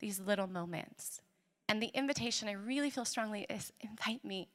these 0.00 0.18
little 0.18 0.46
moments. 0.46 1.20
And 1.68 1.80
the 1.80 1.90
invitation 1.94 2.48
I 2.48 2.52
really 2.52 2.90
feel 2.90 3.04
strongly 3.04 3.46
is 3.48 3.72
invite 3.80 4.24
me 4.24 4.48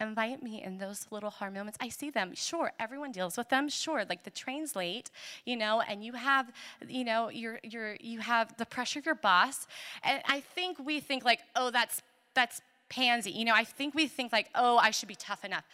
invite 0.00 0.42
me 0.42 0.62
in 0.62 0.78
those 0.78 1.06
little 1.10 1.30
hard 1.30 1.54
moments. 1.54 1.78
I 1.80 1.88
see 1.88 2.10
them. 2.10 2.34
Sure, 2.34 2.72
everyone 2.78 3.12
deals 3.12 3.36
with 3.36 3.48
them. 3.48 3.68
Sure, 3.68 4.04
like 4.08 4.24
the 4.24 4.30
train's 4.30 4.76
late, 4.76 5.10
you 5.44 5.56
know, 5.56 5.80
and 5.80 6.04
you 6.04 6.12
have, 6.12 6.52
you 6.86 7.04
know, 7.04 7.28
you're, 7.28 7.60
you're, 7.62 7.96
you 8.00 8.20
have 8.20 8.56
the 8.56 8.66
pressure 8.66 8.98
of 8.98 9.06
your 9.06 9.14
boss. 9.14 9.66
And 10.02 10.22
I 10.26 10.40
think 10.40 10.78
we 10.78 11.00
think 11.00 11.24
like, 11.24 11.40
oh, 11.54 11.70
that's, 11.70 12.02
that's 12.34 12.60
pansy. 12.88 13.30
You 13.30 13.44
know, 13.44 13.54
I 13.54 13.64
think 13.64 13.94
we 13.94 14.06
think 14.06 14.32
like, 14.32 14.48
oh, 14.54 14.76
I 14.78 14.90
should 14.90 15.08
be 15.08 15.16
tough 15.16 15.44
enough. 15.44 15.64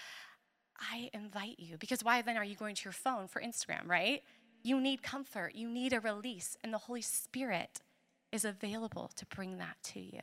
I 0.81 1.11
invite 1.13 1.59
you 1.59 1.77
because 1.79 2.03
why 2.03 2.23
then 2.23 2.37
are 2.37 2.45
you 2.45 2.57
going 2.57 2.75
to 2.75 2.85
your 2.85 2.93
phone 2.93 3.29
for 3.29 3.41
Instagram, 3.41 3.87
right? 3.87 4.23
You 4.63 4.81
need 4.81 5.03
comfort, 5.03 5.55
you 5.55 5.69
need 5.69 5.93
a 5.93 6.01
release, 6.01 6.57
and 6.63 6.73
the 6.73 6.79
Holy 6.79 7.03
Spirit 7.03 7.81
is 8.31 8.45
available 8.45 9.11
to 9.17 9.27
bring 9.27 9.59
that 9.59 9.77
to 9.85 10.01
you. 10.01 10.21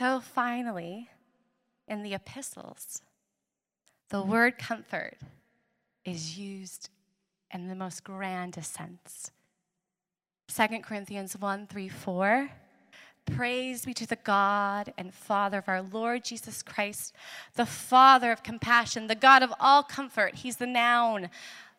So 0.00 0.18
finally, 0.18 1.10
in 1.86 2.02
the 2.02 2.14
epistles, 2.14 3.02
the 4.08 4.16
mm-hmm. 4.16 4.30
word 4.30 4.58
comfort 4.58 5.18
is 6.06 6.38
used 6.38 6.88
in 7.52 7.68
the 7.68 7.74
most 7.74 8.02
grandest 8.02 8.72
sense. 8.72 9.30
2 10.56 10.80
Corinthians 10.80 11.36
1 11.36 11.66
3 11.66 11.88
4. 11.90 12.50
Praise 13.26 13.84
be 13.84 13.92
to 13.92 14.06
the 14.06 14.16
God 14.16 14.94
and 14.96 15.12
Father 15.12 15.58
of 15.58 15.68
our 15.68 15.82
Lord 15.82 16.24
Jesus 16.24 16.62
Christ, 16.62 17.14
the 17.54 17.66
Father 17.66 18.32
of 18.32 18.42
compassion, 18.42 19.06
the 19.06 19.14
God 19.14 19.42
of 19.42 19.52
all 19.60 19.82
comfort. 19.82 20.36
He's 20.36 20.56
the 20.56 20.66
noun, 20.66 21.28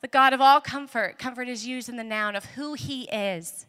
the 0.01 0.07
God 0.07 0.33
of 0.33 0.41
all 0.41 0.61
comfort. 0.61 1.17
Comfort 1.17 1.49
is 1.49 1.65
used 1.65 1.89
in 1.89 1.97
the 1.97 2.03
noun 2.03 2.35
of 2.35 2.45
who 2.45 2.75
He 2.75 3.05
is 3.05 3.65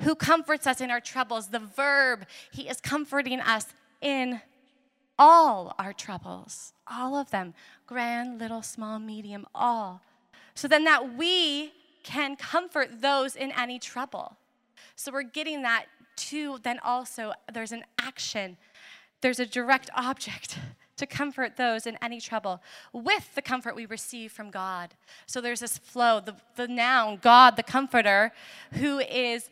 who 0.00 0.14
comforts 0.14 0.66
us 0.66 0.80
in 0.80 0.90
our 0.90 1.00
troubles. 1.00 1.48
The 1.48 1.58
verb, 1.58 2.26
He 2.50 2.68
is 2.68 2.80
comforting 2.80 3.40
us 3.40 3.66
in 4.00 4.40
all 5.18 5.74
our 5.78 5.92
troubles, 5.92 6.72
all 6.86 7.14
of 7.14 7.30
them, 7.30 7.54
grand, 7.86 8.38
little, 8.40 8.62
small, 8.62 8.98
medium, 8.98 9.46
all. 9.54 10.00
So 10.54 10.66
then 10.68 10.84
that 10.84 11.16
we 11.16 11.72
can 12.02 12.36
comfort 12.36 13.00
those 13.00 13.36
in 13.36 13.52
any 13.52 13.78
trouble. 13.78 14.36
So 14.96 15.12
we're 15.12 15.22
getting 15.22 15.62
that 15.62 15.86
too, 16.16 16.58
then 16.62 16.78
also 16.82 17.32
there's 17.52 17.72
an 17.72 17.84
action, 17.98 18.56
there's 19.20 19.40
a 19.40 19.46
direct 19.46 19.90
object 19.94 20.58
to 20.96 21.06
comfort 21.06 21.56
those 21.56 21.86
in 21.86 21.96
any 22.02 22.20
trouble 22.20 22.62
with 22.92 23.34
the 23.34 23.42
comfort 23.42 23.74
we 23.74 23.86
receive 23.86 24.30
from 24.30 24.50
God. 24.50 24.94
So 25.26 25.40
there's 25.40 25.60
this 25.60 25.78
flow, 25.78 26.20
the, 26.20 26.36
the 26.56 26.68
noun, 26.68 27.18
God, 27.22 27.56
the 27.56 27.62
comforter, 27.62 28.32
who 28.72 28.98
is 28.98 29.50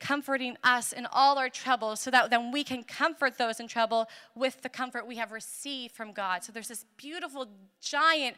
comforting 0.00 0.56
us 0.62 0.92
in 0.92 1.06
all 1.06 1.38
our 1.38 1.48
troubles 1.48 2.00
so 2.00 2.10
that 2.10 2.30
then 2.30 2.52
we 2.52 2.62
can 2.62 2.82
comfort 2.82 3.36
those 3.38 3.60
in 3.60 3.68
trouble 3.68 4.08
with 4.34 4.62
the 4.62 4.68
comfort 4.68 5.06
we 5.06 5.16
have 5.16 5.32
received 5.32 5.94
from 5.94 6.12
God. 6.12 6.44
So 6.44 6.52
there's 6.52 6.68
this 6.68 6.84
beautiful, 6.96 7.48
giant 7.80 8.36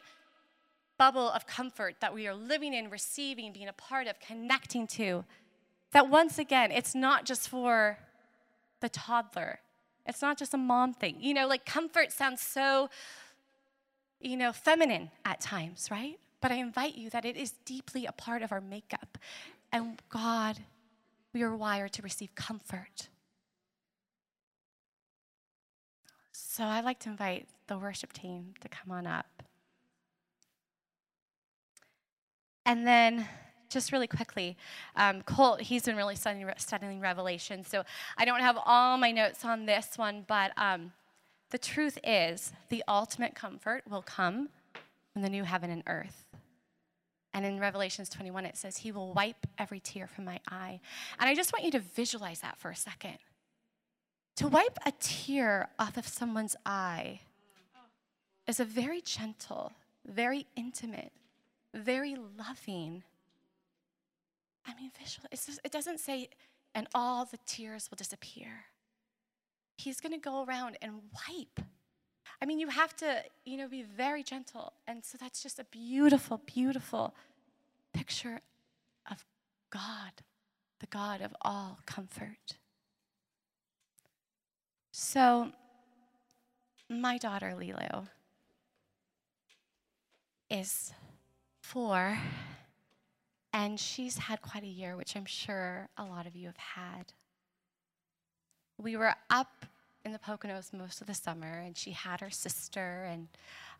bubble 0.97 1.29
of 1.29 1.47
comfort 1.47 1.95
that 1.99 2.13
we 2.13 2.27
are 2.27 2.33
living 2.35 2.73
in, 2.73 2.89
receiving, 2.89 3.51
being 3.53 3.67
a 3.67 3.73
part 3.73 4.07
of, 4.07 4.19
connecting 4.19 4.87
to. 4.87 5.23
that 5.91 6.09
once 6.09 6.37
again, 6.39 6.71
it's 6.71 6.95
not 6.95 7.25
just 7.25 7.49
for 7.49 7.97
the 8.79 8.89
toddler, 8.89 9.59
it's 10.05 10.21
not 10.21 10.37
just 10.37 10.53
a 10.53 10.57
mom 10.57 10.93
thing. 10.93 11.17
You 11.19 11.33
know, 11.33 11.47
like 11.47 11.65
comfort 11.65 12.11
sounds 12.11 12.41
so, 12.41 12.89
you 14.19 14.37
know, 14.37 14.51
feminine 14.51 15.11
at 15.25 15.41
times, 15.41 15.89
right? 15.91 16.19
But 16.39 16.51
I 16.51 16.55
invite 16.55 16.95
you 16.95 17.09
that 17.11 17.25
it 17.25 17.37
is 17.37 17.51
deeply 17.65 18.05
a 18.05 18.11
part 18.11 18.41
of 18.41 18.51
our 18.51 18.61
makeup. 18.61 19.17
And 19.71 20.01
God, 20.09 20.59
we 21.33 21.41
are 21.43 21.55
wired 21.55 21.93
to 21.93 22.01
receive 22.01 22.35
comfort. 22.35 23.09
So 26.31 26.63
I'd 26.63 26.83
like 26.83 26.99
to 26.99 27.09
invite 27.09 27.47
the 27.67 27.77
worship 27.77 28.11
team 28.13 28.53
to 28.59 28.67
come 28.67 28.91
on 28.91 29.07
up. 29.07 29.43
And 32.65 32.85
then, 32.85 33.27
just 33.69 33.91
really 33.91 34.07
quickly, 34.07 34.57
um, 34.95 35.21
Colt, 35.21 35.61
he's 35.61 35.83
been 35.83 35.95
really 35.95 36.15
studying, 36.15 36.49
studying 36.57 36.99
Revelation. 36.99 37.63
So 37.63 37.83
I 38.17 38.25
don't 38.25 38.41
have 38.41 38.57
all 38.65 38.97
my 38.97 39.11
notes 39.11 39.45
on 39.45 39.65
this 39.65 39.97
one, 39.97 40.25
but 40.27 40.51
um, 40.57 40.91
the 41.51 41.57
truth 41.57 41.97
is 42.03 42.51
the 42.69 42.83
ultimate 42.87 43.33
comfort 43.33 43.83
will 43.89 44.01
come 44.01 44.49
from 45.13 45.21
the 45.21 45.29
new 45.29 45.43
heaven 45.43 45.71
and 45.71 45.83
earth. 45.87 46.27
And 47.33 47.45
in 47.45 47.59
Revelations 47.59 48.09
21, 48.09 48.45
it 48.45 48.57
says, 48.57 48.77
He 48.77 48.91
will 48.91 49.13
wipe 49.13 49.47
every 49.57 49.79
tear 49.79 50.07
from 50.07 50.25
my 50.25 50.39
eye. 50.49 50.79
And 51.19 51.29
I 51.29 51.35
just 51.35 51.53
want 51.53 51.63
you 51.63 51.71
to 51.71 51.79
visualize 51.79 52.41
that 52.41 52.57
for 52.57 52.71
a 52.71 52.75
second. 52.75 53.17
To 54.37 54.47
wipe 54.47 54.77
a 54.85 54.91
tear 54.99 55.69
off 55.79 55.97
of 55.97 56.07
someone's 56.07 56.55
eye 56.65 57.21
is 58.47 58.59
a 58.59 58.65
very 58.65 59.01
gentle, 59.01 59.71
very 60.05 60.47
intimate, 60.55 61.11
very 61.73 62.15
loving. 62.15 63.03
I 64.65 64.73
mean, 64.75 64.91
visual. 64.99 65.27
Just, 65.31 65.59
it 65.63 65.71
doesn't 65.71 65.99
say, 65.99 66.29
and 66.75 66.87
all 66.93 67.25
the 67.25 67.39
tears 67.45 67.89
will 67.89 67.97
disappear. 67.97 68.65
He's 69.77 69.99
going 69.99 70.13
to 70.13 70.19
go 70.19 70.43
around 70.43 70.77
and 70.81 71.01
wipe. 71.29 71.65
I 72.41 72.45
mean, 72.45 72.59
you 72.59 72.67
have 72.69 72.95
to, 72.97 73.23
you 73.45 73.57
know, 73.57 73.67
be 73.67 73.83
very 73.83 74.23
gentle. 74.23 74.73
And 74.87 75.03
so 75.05 75.17
that's 75.19 75.43
just 75.43 75.59
a 75.59 75.65
beautiful, 75.65 76.41
beautiful 76.45 77.13
picture 77.93 78.41
of 79.09 79.25
God, 79.69 80.23
the 80.79 80.87
God 80.87 81.21
of 81.21 81.35
all 81.41 81.79
comfort. 81.85 82.57
So, 84.91 85.51
my 86.89 87.17
daughter 87.17 87.55
Lilo 87.55 88.07
is 90.49 90.91
four, 91.61 92.17
and 93.53 93.79
she's 93.79 94.17
had 94.17 94.41
quite 94.41 94.63
a 94.63 94.67
year, 94.67 94.97
which 94.97 95.15
I'm 95.15 95.25
sure 95.25 95.87
a 95.97 96.03
lot 96.03 96.27
of 96.27 96.35
you 96.35 96.47
have 96.47 96.57
had. 96.57 97.13
We 98.77 98.97
were 98.97 99.15
up 99.29 99.65
in 100.03 100.11
the 100.11 100.19
Poconos 100.19 100.73
most 100.73 101.01
of 101.01 101.07
the 101.07 101.13
summer, 101.13 101.61
and 101.63 101.77
she 101.77 101.91
had 101.91 102.21
her 102.21 102.29
sister, 102.29 103.07
and 103.09 103.27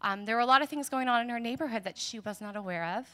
um, 0.02 0.26
there 0.26 0.36
were 0.36 0.42
a 0.42 0.46
lot 0.46 0.62
of 0.62 0.70
things 0.70 0.90
going 0.90 1.08
on 1.08 1.22
in 1.22 1.30
her 1.30 1.40
neighborhood 1.40 1.84
that 1.84 1.98
she 1.98 2.20
was 2.20 2.40
not 2.40 2.56
aware 2.56 2.86
of. 2.98 3.08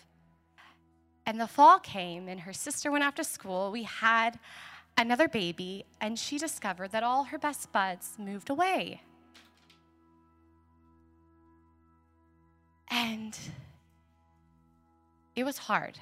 And 1.26 1.40
the 1.40 1.48
fall 1.48 1.80
came, 1.80 2.28
and 2.28 2.42
her 2.42 2.54
sister 2.54 2.92
went 2.92 3.04
off 3.04 3.16
to 3.16 3.24
school. 3.24 3.72
We 3.72 3.84
had 3.84 4.40
another 4.98 5.28
baby, 5.28 5.86
and 6.02 6.18
she 6.18 6.38
discovered 6.38 6.92
that 6.92 7.04
all 7.04 7.26
her 7.26 7.38
best 7.38 7.72
buds 7.72 8.16
moved 8.18 8.50
away. 8.50 9.02
And 12.90 13.38
it 15.36 15.44
was 15.44 15.58
hard. 15.58 16.00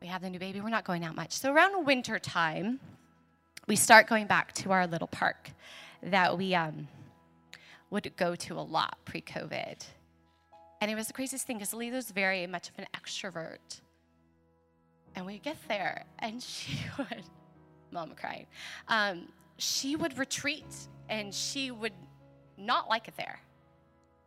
We 0.00 0.08
have 0.08 0.22
the 0.22 0.30
new 0.30 0.38
baby, 0.38 0.60
we're 0.60 0.68
not 0.68 0.84
going 0.84 1.04
out 1.04 1.16
much. 1.16 1.32
So 1.32 1.52
around 1.52 1.84
winter 1.84 2.18
time, 2.18 2.80
we 3.66 3.74
start 3.74 4.06
going 4.06 4.26
back 4.26 4.52
to 4.54 4.70
our 4.70 4.86
little 4.86 5.08
park 5.08 5.50
that 6.06 6.36
we 6.36 6.54
um, 6.54 6.88
would 7.90 8.12
go 8.16 8.34
to 8.34 8.54
a 8.54 8.62
lot 8.62 8.98
pre 9.04 9.20
COVID. 9.20 9.84
And 10.80 10.90
it 10.90 10.94
was 10.94 11.06
the 11.06 11.12
craziest 11.12 11.46
thing 11.46 11.56
because 11.56 11.72
Lilo's 11.72 12.10
very 12.10 12.46
much 12.46 12.68
of 12.68 12.74
an 12.78 12.86
extrovert. 12.94 13.80
And 15.14 15.24
we'd 15.24 15.42
get 15.42 15.56
there, 15.68 16.04
and 16.18 16.42
she 16.42 16.78
would 16.98 17.24
mom 17.90 18.12
crying. 18.14 18.46
Um, 18.88 19.28
she 19.58 19.96
would 19.96 20.18
retreat 20.18 20.66
and 21.08 21.32
she 21.32 21.70
would 21.70 21.94
not 22.58 22.88
like 22.88 23.08
it 23.08 23.14
there. 23.16 23.40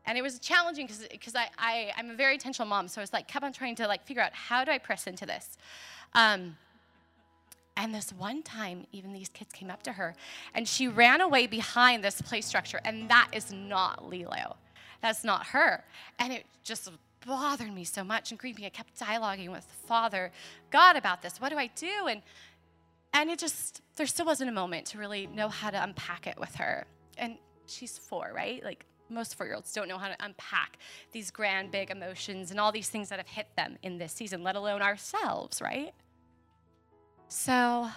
And 0.05 0.17
it 0.17 0.21
was 0.21 0.39
challenging 0.39 0.87
because 1.11 1.35
I, 1.35 1.49
I, 1.57 1.91
I'm 1.95 2.09
a 2.09 2.15
very 2.15 2.33
intentional 2.33 2.67
mom, 2.67 2.87
so 2.87 2.99
I 2.99 3.03
was 3.03 3.13
like, 3.13 3.27
kept 3.27 3.45
on 3.45 3.53
trying 3.53 3.75
to 3.75 3.87
like 3.87 4.05
figure 4.07 4.23
out 4.23 4.33
how 4.33 4.63
do 4.63 4.71
I 4.71 4.79
press 4.79 5.05
into 5.05 5.25
this. 5.25 5.57
Um, 6.13 6.57
and 7.79 7.95
this 7.95 8.11
one 8.11 8.43
time, 8.43 8.85
even 8.91 9.13
these 9.13 9.29
kids 9.29 9.53
came 9.53 9.71
up 9.71 9.81
to 9.83 9.93
her 9.93 10.13
and 10.53 10.67
she 10.67 10.89
ran 10.89 11.21
away 11.21 11.47
behind 11.47 12.03
this 12.03 12.21
play 12.21 12.41
structure, 12.41 12.81
and 12.83 13.09
that 13.09 13.29
is 13.31 13.53
not 13.53 14.07
Lilo. 14.07 14.57
That's 15.01 15.23
not 15.23 15.47
her. 15.47 15.85
And 16.19 16.33
it 16.33 16.45
just 16.61 16.91
bothered 17.25 17.73
me 17.73 17.85
so 17.85 18.03
much 18.03 18.31
and 18.31 18.39
grieved 18.39 18.59
me. 18.59 18.65
I 18.65 18.69
kept 18.69 18.99
dialoguing 18.99 19.49
with 19.49 19.63
Father 19.87 20.33
God 20.71 20.97
about 20.97 21.21
this. 21.21 21.39
What 21.39 21.49
do 21.49 21.57
I 21.57 21.67
do? 21.67 22.07
And 22.09 22.21
and 23.13 23.31
it 23.31 23.39
just, 23.39 23.81
there 23.95 24.05
still 24.05 24.25
wasn't 24.25 24.49
a 24.49 24.53
moment 24.53 24.85
to 24.87 24.99
really 24.99 25.25
know 25.27 25.47
how 25.47 25.71
to 25.71 25.81
unpack 25.81 26.27
it 26.27 26.37
with 26.37 26.53
her. 26.55 26.85
And 27.17 27.37
she's 27.65 27.97
four, 27.97 28.31
right? 28.35 28.63
Like 28.63 28.85
most 29.09 29.35
four 29.35 29.47
year 29.47 29.55
olds 29.55 29.73
don't 29.73 29.87
know 29.87 29.97
how 29.97 30.09
to 30.09 30.15
unpack 30.19 30.77
these 31.13 31.31
grand, 31.31 31.71
big 31.71 31.89
emotions 31.89 32.51
and 32.51 32.59
all 32.59 32.71
these 32.71 32.89
things 32.89 33.09
that 33.09 33.17
have 33.17 33.27
hit 33.27 33.47
them 33.55 33.77
in 33.81 33.97
this 33.97 34.11
season, 34.11 34.43
let 34.43 34.55
alone 34.55 34.81
ourselves, 34.81 35.59
right? 35.61 35.93
So 37.29 37.87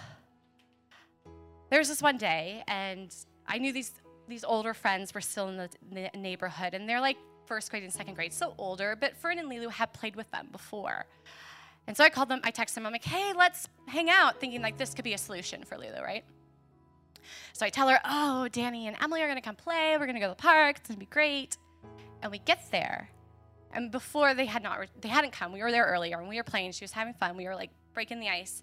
there 1.71 1.79
was 1.79 1.89
this 1.89 2.03
one 2.03 2.17
day, 2.17 2.63
and 2.67 3.13
I 3.47 3.57
knew 3.57 3.73
these, 3.73 3.91
these 4.27 4.43
older 4.43 4.75
friends 4.75 5.11
were 5.13 5.21
still 5.21 5.49
in 5.49 5.57
the, 5.57 5.69
the 5.91 6.09
neighborhood, 6.15 6.75
and 6.75 6.87
they're 6.87 7.01
like 7.01 7.17
first 7.47 7.71
grade 7.71 7.81
and 7.81 7.91
second 7.91 8.13
grade, 8.13 8.31
so 8.31 8.53
older, 8.59 8.95
but 8.95 9.17
Fern 9.17 9.39
and 9.39 9.49
Lulu 9.49 9.69
had 9.69 9.91
played 9.91 10.15
with 10.15 10.29
them 10.29 10.49
before. 10.51 11.05
And 11.87 11.97
so 11.97 12.03
I 12.03 12.09
called 12.09 12.29
them, 12.29 12.41
I 12.43 12.51
texted 12.51 12.75
them, 12.75 12.85
I'm 12.85 12.91
like, 12.91 13.03
hey, 13.03 13.33
let's 13.35 13.67
hang 13.87 14.07
out, 14.11 14.39
thinking 14.39 14.61
like 14.61 14.77
this 14.77 14.93
could 14.93 15.03
be 15.03 15.13
a 15.13 15.17
solution 15.17 15.63
for 15.63 15.79
Lulu, 15.79 15.99
right? 16.03 16.23
So 17.53 17.65
I 17.65 17.69
tell 17.69 17.87
her, 17.89 17.99
oh, 18.05 18.47
Danny 18.49 18.87
and 18.87 18.95
Emily 19.01 19.23
are 19.23 19.27
gonna 19.27 19.41
come 19.41 19.55
play, 19.55 19.97
we're 19.97 20.05
gonna 20.05 20.19
go 20.19 20.27
to 20.27 20.35
the 20.35 20.41
park, 20.41 20.77
it's 20.77 20.87
gonna 20.87 20.99
be 20.99 21.07
great. 21.07 21.57
And 22.21 22.31
we 22.31 22.37
get 22.37 22.71
there, 22.71 23.09
and 23.73 23.89
before 23.89 24.35
they 24.35 24.45
had 24.45 24.61
not, 24.61 24.87
they 25.01 25.09
hadn't 25.09 25.31
come, 25.31 25.51
we 25.51 25.63
were 25.63 25.71
there 25.71 25.85
earlier, 25.85 26.19
and 26.19 26.29
we 26.29 26.37
were 26.37 26.43
playing, 26.43 26.71
she 26.73 26.83
was 26.83 26.91
having 26.91 27.15
fun, 27.15 27.35
we 27.35 27.45
were 27.45 27.55
like 27.55 27.71
breaking 27.95 28.19
the 28.19 28.29
ice. 28.29 28.61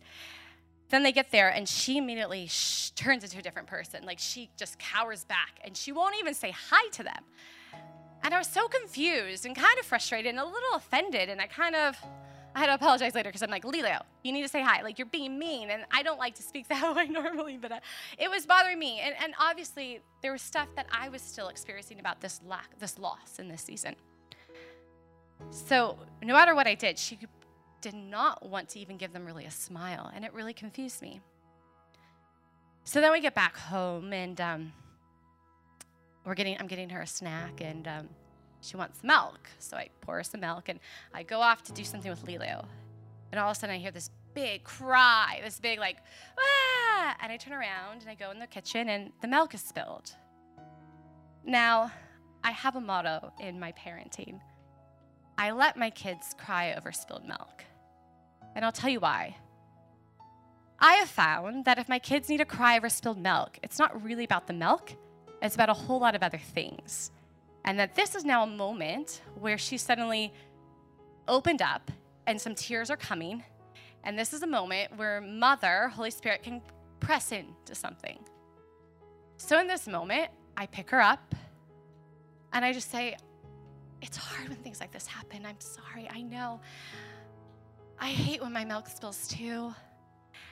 Then 0.90 1.04
they 1.04 1.12
get 1.12 1.30
there, 1.30 1.48
and 1.48 1.68
she 1.68 1.98
immediately 1.98 2.48
sh- 2.48 2.90
turns 2.90 3.22
into 3.22 3.38
a 3.38 3.42
different 3.42 3.68
person. 3.68 4.04
Like 4.04 4.18
she 4.18 4.50
just 4.56 4.78
cowers 4.78 5.24
back, 5.24 5.60
and 5.64 5.76
she 5.76 5.92
won't 5.92 6.16
even 6.18 6.34
say 6.34 6.52
hi 6.52 6.88
to 6.90 7.02
them. 7.04 7.24
And 8.22 8.34
I 8.34 8.38
was 8.38 8.48
so 8.48 8.68
confused 8.68 9.46
and 9.46 9.56
kind 9.56 9.78
of 9.78 9.86
frustrated 9.86 10.30
and 10.30 10.38
a 10.38 10.44
little 10.44 10.74
offended, 10.74 11.28
and 11.28 11.40
I 11.40 11.46
kind 11.46 11.74
of, 11.74 11.96
I 12.54 12.58
had 12.58 12.66
to 12.66 12.74
apologize 12.74 13.14
later 13.14 13.28
because 13.28 13.42
I'm 13.42 13.50
like, 13.50 13.64
Lilo, 13.64 14.02
you 14.24 14.32
need 14.32 14.42
to 14.42 14.48
say 14.48 14.62
hi. 14.62 14.82
Like, 14.82 14.98
you're 14.98 15.06
being 15.06 15.38
mean. 15.38 15.70
And 15.70 15.84
I 15.90 16.02
don't 16.02 16.18
like 16.18 16.34
to 16.34 16.42
speak 16.42 16.68
that 16.68 16.94
way 16.94 17.06
normally, 17.06 17.56
but 17.56 17.72
uh, 17.72 17.80
it 18.18 18.28
was 18.28 18.44
bothering 18.44 18.78
me. 18.78 19.00
And, 19.00 19.14
and 19.22 19.32
obviously, 19.38 20.00
there 20.22 20.32
was 20.32 20.42
stuff 20.42 20.68
that 20.74 20.86
I 20.92 21.08
was 21.08 21.22
still 21.22 21.48
experiencing 21.48 22.00
about 22.00 22.20
this 22.20 22.40
lack, 22.46 22.78
this 22.78 22.98
loss 22.98 23.38
in 23.38 23.48
this 23.48 23.62
season. 23.62 23.94
So, 25.50 25.96
no 26.22 26.34
matter 26.34 26.54
what 26.54 26.66
I 26.66 26.74
did, 26.74 26.98
she 26.98 27.16
did 27.80 27.94
not 27.94 28.48
want 28.48 28.68
to 28.70 28.78
even 28.78 28.96
give 28.96 29.12
them 29.12 29.24
really 29.24 29.44
a 29.44 29.50
smile. 29.50 30.10
And 30.14 30.24
it 30.24 30.32
really 30.32 30.52
confused 30.52 31.02
me. 31.02 31.20
So 32.84 33.00
then 33.00 33.12
we 33.12 33.20
get 33.20 33.34
back 33.34 33.56
home, 33.56 34.12
and 34.12 34.40
um, 34.40 34.72
we're 36.24 36.34
getting, 36.34 36.56
I'm 36.58 36.66
getting 36.66 36.88
her 36.90 37.02
a 37.02 37.06
snack, 37.06 37.60
and 37.60 37.86
um, 37.86 38.08
she 38.60 38.76
wants 38.76 39.02
milk. 39.02 39.48
So 39.58 39.76
I 39.76 39.90
pour 40.00 40.16
her 40.16 40.24
some 40.24 40.40
milk 40.40 40.68
and 40.68 40.80
I 41.14 41.22
go 41.22 41.40
off 41.40 41.62
to 41.64 41.72
do 41.72 41.84
something 41.84 42.10
with 42.10 42.22
Lilo. 42.24 42.66
And 43.30 43.40
all 43.40 43.50
of 43.50 43.56
a 43.56 43.60
sudden 43.60 43.76
I 43.76 43.78
hear 43.78 43.90
this 43.90 44.10
big 44.34 44.64
cry, 44.64 45.40
this 45.44 45.60
big 45.60 45.78
like, 45.78 45.98
ah! 46.38 47.16
And 47.20 47.32
I 47.32 47.36
turn 47.36 47.54
around 47.54 48.02
and 48.02 48.10
I 48.10 48.14
go 48.14 48.30
in 48.30 48.38
the 48.38 48.46
kitchen 48.46 48.88
and 48.88 49.12
the 49.22 49.28
milk 49.28 49.54
is 49.54 49.62
spilled. 49.62 50.14
Now, 51.44 51.90
I 52.42 52.50
have 52.50 52.76
a 52.76 52.80
motto 52.80 53.32
in 53.40 53.58
my 53.60 53.72
parenting 53.72 54.40
I 55.40 55.52
let 55.52 55.78
my 55.78 55.88
kids 55.88 56.34
cry 56.36 56.74
over 56.74 56.92
spilled 56.92 57.26
milk. 57.26 57.64
And 58.60 58.66
I'll 58.66 58.72
tell 58.72 58.90
you 58.90 59.00
why. 59.00 59.36
I 60.78 60.96
have 60.96 61.08
found 61.08 61.64
that 61.64 61.78
if 61.78 61.88
my 61.88 61.98
kids 61.98 62.28
need 62.28 62.36
to 62.36 62.44
cry 62.44 62.76
over 62.76 62.90
spilled 62.90 63.16
milk, 63.16 63.58
it's 63.62 63.78
not 63.78 64.04
really 64.04 64.22
about 64.24 64.48
the 64.48 64.52
milk, 64.52 64.92
it's 65.40 65.54
about 65.54 65.70
a 65.70 65.72
whole 65.72 65.98
lot 65.98 66.14
of 66.14 66.22
other 66.22 66.36
things. 66.36 67.10
And 67.64 67.78
that 67.78 67.94
this 67.94 68.14
is 68.14 68.22
now 68.22 68.42
a 68.42 68.46
moment 68.46 69.22
where 69.34 69.56
she 69.56 69.78
suddenly 69.78 70.34
opened 71.26 71.62
up 71.62 71.90
and 72.26 72.38
some 72.38 72.54
tears 72.54 72.90
are 72.90 72.98
coming. 72.98 73.42
And 74.04 74.18
this 74.18 74.34
is 74.34 74.42
a 74.42 74.46
moment 74.46 74.94
where 74.94 75.22
Mother, 75.22 75.88
Holy 75.88 76.10
Spirit, 76.10 76.42
can 76.42 76.60
press 77.00 77.32
into 77.32 77.74
something. 77.74 78.18
So 79.38 79.58
in 79.58 79.68
this 79.68 79.88
moment, 79.88 80.32
I 80.54 80.66
pick 80.66 80.90
her 80.90 81.00
up 81.00 81.34
and 82.52 82.62
I 82.62 82.74
just 82.74 82.90
say, 82.90 83.16
It's 84.02 84.18
hard 84.18 84.50
when 84.50 84.58
things 84.58 84.80
like 84.80 84.92
this 84.92 85.06
happen. 85.06 85.46
I'm 85.46 85.60
sorry. 85.60 86.10
I 86.10 86.20
know. 86.20 86.60
I 88.00 88.08
hate 88.08 88.40
when 88.42 88.52
my 88.52 88.64
milk 88.64 88.88
spills 88.88 89.28
too. 89.28 89.74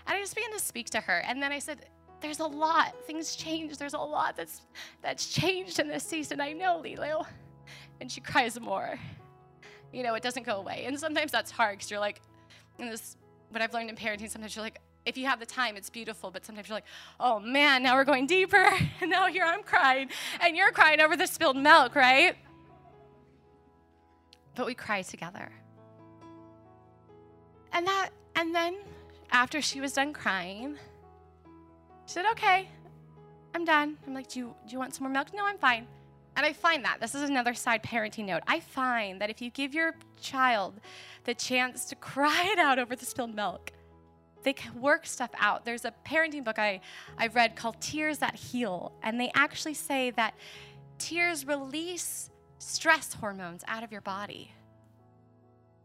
And 0.07 0.17
I 0.17 0.21
just 0.21 0.35
began 0.35 0.53
to 0.53 0.59
speak 0.59 0.91
to 0.91 1.01
her. 1.01 1.19
And 1.27 1.43
then 1.43 1.51
I 1.51 1.59
said, 1.59 1.87
There's 2.21 2.41
a 2.41 2.47
lot. 2.47 2.95
Things 3.07 3.35
change. 3.35 3.79
There's 3.79 3.95
a 3.95 3.99
lot 3.99 4.37
that's 4.37 4.63
that's 5.03 5.33
changed 5.33 5.79
in 5.79 5.89
this 5.89 6.05
season. 6.05 6.41
I 6.41 6.53
know, 6.53 6.81
Lilo. 6.83 7.27
And 8.01 8.13
she 8.13 8.21
cries 8.21 8.61
more. 8.61 8.99
You 9.93 10.03
know, 10.03 10.15
it 10.15 10.23
doesn't 10.23 10.45
go 10.45 10.57
away. 10.57 10.85
And 10.87 10.99
sometimes 10.99 11.33
that's 11.33 11.51
hard 11.51 11.79
because 11.79 11.91
you're 11.91 12.01
like, 12.01 12.21
in 12.79 12.91
this 12.91 13.17
what 13.51 13.63
I've 13.63 13.73
learned 13.73 13.89
in 13.89 13.97
parenting, 13.97 14.29
sometimes 14.29 14.55
you're 14.55 14.65
like, 14.65 14.79
if 15.07 15.17
you 15.17 15.25
have 15.25 15.41
the 15.41 15.47
time, 15.47 15.77
it's 15.77 15.89
beautiful. 15.89 16.31
But 16.31 16.45
sometimes 16.45 16.69
you're 16.69 16.77
like, 16.77 16.85
oh 17.19 17.41
man, 17.41 17.83
now 17.83 17.95
we're 17.95 18.05
going 18.05 18.27
deeper. 18.27 18.71
And 19.01 19.11
now 19.11 19.27
here 19.27 19.45
I'm 19.45 19.63
crying. 19.63 20.11
And 20.41 20.57
you're 20.57 20.71
crying 20.71 21.01
over 21.01 21.17
the 21.17 21.27
spilled 21.27 21.57
milk, 21.57 21.95
right? 21.95 22.37
But 24.55 24.67
we 24.67 24.75
cry 24.75 25.03
together. 25.03 25.51
And 27.73 27.87
that, 27.87 28.11
and 28.35 28.55
then 28.55 28.77
after 29.31 29.61
she 29.61 29.81
was 29.81 29.93
done 29.93 30.13
crying, 30.13 30.77
she 32.07 32.15
said, 32.15 32.27
okay, 32.33 32.69
I'm 33.55 33.65
done. 33.65 33.97
I'm 34.07 34.15
like, 34.15 34.29
do 34.29 34.39
you, 34.41 34.55
do 34.67 34.73
you 34.73 34.79
want 34.79 34.95
some 34.95 35.05
more 35.05 35.13
milk? 35.13 35.29
No, 35.35 35.47
I'm 35.47 35.59
fine. 35.59 35.87
And 36.37 36.47
I 36.47 36.53
find 36.53 36.85
that, 36.85 37.01
this 37.01 37.15
is 37.15 37.29
another 37.29 37.53
side 37.53 37.83
parenting 37.83 38.27
note. 38.27 38.43
I 38.47 38.61
find 38.61 39.21
that 39.21 39.29
if 39.29 39.43
you 39.43 39.51
give 39.51 39.75
your 39.75 39.97
child 40.21 40.75
the 41.25 41.35
chance 41.35 41.87
to 41.87 41.97
cry 41.97 42.49
it 42.53 42.59
out 42.59 42.79
over 42.79 42.95
the 42.95 43.05
spilled 43.05 43.35
milk, 43.35 43.73
they 44.45 44.53
can 44.53 44.81
work 44.81 45.05
stuff 45.05 45.31
out. 45.39 45.65
There's 45.65 45.85
a 45.85 45.93
parenting 46.07 46.45
book 46.45 46.59
I, 46.59 46.81
I've 47.19 47.35
read 47.35 47.57
called 47.57 47.81
Tears 47.81 48.19
That 48.19 48.37
Heal, 48.37 48.93
and 49.03 49.21
they 49.21 49.33
actually 49.35 49.75
say 49.75 50.13
that 50.13 50.35
tears 50.99 51.45
release 51.45 52.31
stress 52.59 53.13
hormones 53.15 53.65
out 53.67 53.83
of 53.83 53.91
your 53.91 54.01
body. 54.01 54.53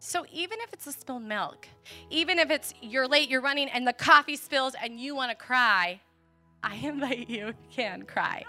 So 0.05 0.25
even 0.33 0.59
if 0.59 0.73
it's 0.73 0.85
a 0.85 0.91
spilled 0.91 1.23
milk, 1.23 1.65
even 2.09 2.37
if 2.37 2.51
it's 2.51 2.73
you're 2.81 3.07
late, 3.07 3.29
you're 3.29 3.39
running, 3.39 3.69
and 3.69 3.87
the 3.87 3.93
coffee 3.93 4.35
spills 4.35 4.75
and 4.83 4.99
you 4.99 5.15
want 5.15 5.31
to 5.31 5.35
cry, 5.35 6.01
I 6.61 6.75
invite 6.83 7.29
you, 7.29 7.53
can 7.71 8.03
cry. 8.03 8.43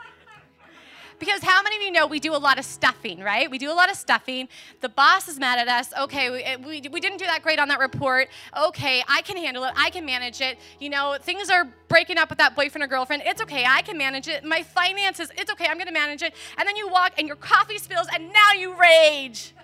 Because 1.21 1.45
how 1.45 1.63
many 1.63 1.77
of 1.77 1.83
you 1.83 1.93
know 1.93 2.09
we 2.09 2.19
do 2.19 2.35
a 2.35 2.43
lot 2.43 2.59
of 2.59 2.65
stuffing, 2.65 3.21
right? 3.21 3.49
We 3.49 3.59
do 3.59 3.71
a 3.71 3.73
lot 3.73 3.89
of 3.89 3.97
stuffing. 3.97 4.49
The 4.81 4.89
boss 4.89 5.29
is 5.29 5.39
mad 5.39 5.61
at 5.61 5.69
us. 5.69 5.97
Okay, 5.97 6.29
we, 6.29 6.43
eh, 6.43 6.57
we, 6.57 6.83
we 6.91 7.01
didn't 7.01 7.19
do 7.19 7.27
that 7.27 7.45
great 7.45 7.61
on 7.61 7.69
that 7.69 7.79
report. 7.79 8.31
Okay, 8.59 9.05
I 9.09 9.23
can 9.23 9.37
handle 9.37 9.63
it. 9.63 9.73
I 9.77 9.91
can 9.91 10.05
manage 10.05 10.41
it. 10.41 10.59
You 10.81 10.91
know, 10.91 11.17
things 11.21 11.51
are 11.51 11.73
breaking 11.87 12.19
up 12.19 12.31
with 12.31 12.39
that 12.39 12.57
boyfriend 12.57 12.83
or 12.83 12.89
girlfriend. 12.89 13.23
It's 13.25 13.41
okay. 13.41 13.65
I 13.65 13.83
can 13.83 13.97
manage 13.97 14.27
it. 14.27 14.43
My 14.43 14.65
finances, 14.65 15.31
it's 15.39 15.53
okay. 15.53 15.67
I'm 15.67 15.77
going 15.77 15.87
to 15.87 15.93
manage 15.93 16.23
it. 16.23 16.35
And 16.59 16.69
then 16.69 16.75
you 16.75 16.89
walk 16.89 17.13
and 17.17 17.29
your 17.29 17.37
coffee 17.37 17.79
spills 17.79 18.09
and 18.13 18.33
now 18.33 18.53
you 18.59 18.75
rage. 18.75 19.55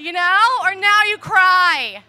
You 0.00 0.12
know? 0.12 0.40
Or 0.64 0.74
now 0.74 1.02
you 1.04 1.18
cry. 1.18 2.02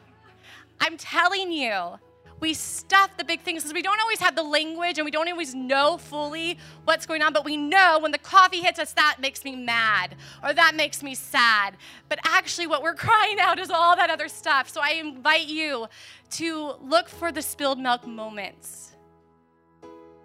I'm 0.79 0.97
telling 0.97 1.51
you 1.51 1.99
we 2.39 2.55
stuff 2.55 3.15
the 3.17 3.23
big 3.23 3.41
things 3.41 3.61
because 3.61 3.73
we 3.73 3.83
don't 3.83 3.99
always 4.01 4.19
have 4.19 4.35
the 4.35 4.43
language 4.43 4.97
and 4.97 5.05
we 5.05 5.11
don't 5.11 5.29
always 5.29 5.53
know 5.53 5.97
fully 5.97 6.57
what's 6.85 7.05
going 7.05 7.21
on, 7.21 7.33
but 7.33 7.45
we 7.45 7.55
know 7.55 7.99
when 8.01 8.11
the 8.11 8.17
coffee 8.17 8.61
hits 8.61 8.79
us, 8.79 8.93
that 8.93 9.17
makes 9.19 9.45
me 9.45 9.55
mad 9.55 10.15
or 10.43 10.53
that 10.53 10.73
makes 10.73 11.03
me 11.03 11.13
sad. 11.13 11.77
But 12.09 12.19
actually, 12.23 12.65
what 12.65 12.81
we're 12.81 12.95
crying 13.07 13.39
out 13.39 13.59
is 13.59 13.69
all 13.69 13.95
that 13.95 14.09
other 14.09 14.27
stuff. 14.27 14.69
So 14.69 14.81
I 14.81 14.93
invite 14.93 15.47
you 15.47 15.87
to 16.31 16.73
look 16.81 17.07
for 17.07 17.31
the 17.31 17.41
spilled 17.41 17.77
milk 17.77 18.07
moments 18.07 18.95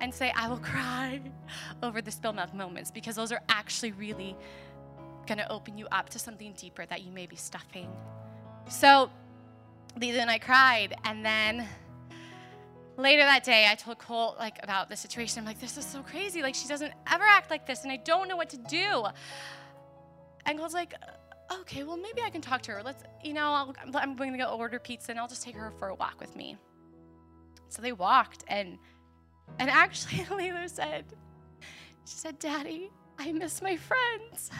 and 0.00 0.14
say, 0.14 0.32
I 0.34 0.48
will 0.48 0.58
cry 0.58 1.20
over 1.82 2.00
the 2.00 2.10
spilled 2.10 2.36
milk 2.36 2.54
moments 2.54 2.90
because 2.90 3.16
those 3.16 3.32
are 3.32 3.42
actually 3.48 3.92
really 3.92 4.36
going 5.26 5.38
to 5.38 5.50
open 5.50 5.76
you 5.78 5.86
up 5.92 6.08
to 6.10 6.18
something 6.18 6.52
deeper 6.56 6.86
that 6.86 7.02
you 7.02 7.12
may 7.12 7.26
be 7.26 7.36
stuffing. 7.36 7.90
So, 8.68 9.10
Lisa 10.00 10.20
and 10.20 10.30
I 10.30 10.38
cried, 10.38 10.94
and 11.04 11.24
then 11.24 11.66
later 12.96 13.22
that 13.22 13.44
day, 13.44 13.66
I 13.70 13.74
told 13.74 13.98
Colt 13.98 14.36
like 14.38 14.58
about 14.62 14.88
the 14.88 14.96
situation. 14.96 15.40
I'm 15.40 15.44
like, 15.44 15.60
this 15.60 15.76
is 15.76 15.84
so 15.84 16.02
crazy. 16.02 16.42
Like 16.42 16.54
she 16.54 16.68
doesn't 16.68 16.92
ever 17.10 17.24
act 17.24 17.50
like 17.50 17.66
this, 17.66 17.82
and 17.82 17.92
I 17.92 17.96
don't 17.96 18.28
know 18.28 18.36
what 18.36 18.50
to 18.50 18.58
do. 18.58 19.04
And 20.44 20.58
Colt's 20.58 20.74
like, 20.74 20.94
uh, 20.94 21.54
okay, 21.60 21.84
well 21.84 21.96
maybe 21.96 22.22
I 22.22 22.30
can 22.30 22.40
talk 22.40 22.62
to 22.62 22.72
her. 22.72 22.82
Let's, 22.82 23.02
you 23.22 23.32
know, 23.32 23.74
i 23.94 24.02
am 24.02 24.16
going 24.16 24.32
to 24.32 24.38
go 24.38 24.46
order 24.46 24.78
pizza, 24.78 25.12
and 25.12 25.20
I'll 25.20 25.28
just 25.28 25.42
take 25.42 25.54
her 25.54 25.72
for 25.78 25.88
a 25.88 25.94
walk 25.94 26.20
with 26.20 26.34
me. 26.36 26.56
So 27.68 27.82
they 27.82 27.92
walked, 27.92 28.44
and 28.48 28.78
and 29.58 29.70
actually, 29.70 30.26
Lila 30.36 30.68
said, 30.68 31.04
she 32.04 32.16
said, 32.16 32.38
Daddy, 32.38 32.90
I 33.18 33.32
miss 33.32 33.62
my 33.62 33.76
friends. 33.76 34.50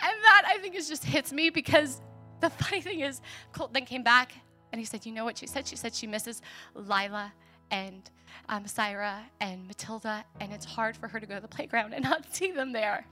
And 0.00 0.22
that 0.22 0.42
I 0.46 0.58
think 0.58 0.74
is 0.74 0.88
just 0.88 1.04
hits 1.04 1.32
me 1.32 1.50
because 1.50 2.00
the 2.40 2.50
funny 2.62 2.80
thing 2.80 3.00
is, 3.00 3.20
Colt 3.52 3.72
then 3.72 3.84
came 3.84 4.02
back 4.02 4.32
and 4.72 4.80
he 4.80 4.84
said, 4.84 5.04
You 5.06 5.12
know 5.12 5.24
what 5.24 5.38
she 5.38 5.46
said? 5.46 5.66
She 5.66 5.76
said 5.76 5.94
she 5.94 6.06
misses 6.06 6.42
Lila 6.74 7.32
and 7.70 8.10
um, 8.48 8.66
Syra 8.66 9.22
and 9.40 9.66
Matilda, 9.66 10.24
and 10.40 10.52
it's 10.52 10.64
hard 10.64 10.96
for 10.96 11.08
her 11.08 11.20
to 11.20 11.26
go 11.26 11.34
to 11.34 11.40
the 11.40 11.48
playground 11.48 11.92
and 11.94 12.02
not 12.10 12.34
see 12.34 12.50
them 12.50 12.72
there. 12.72 13.06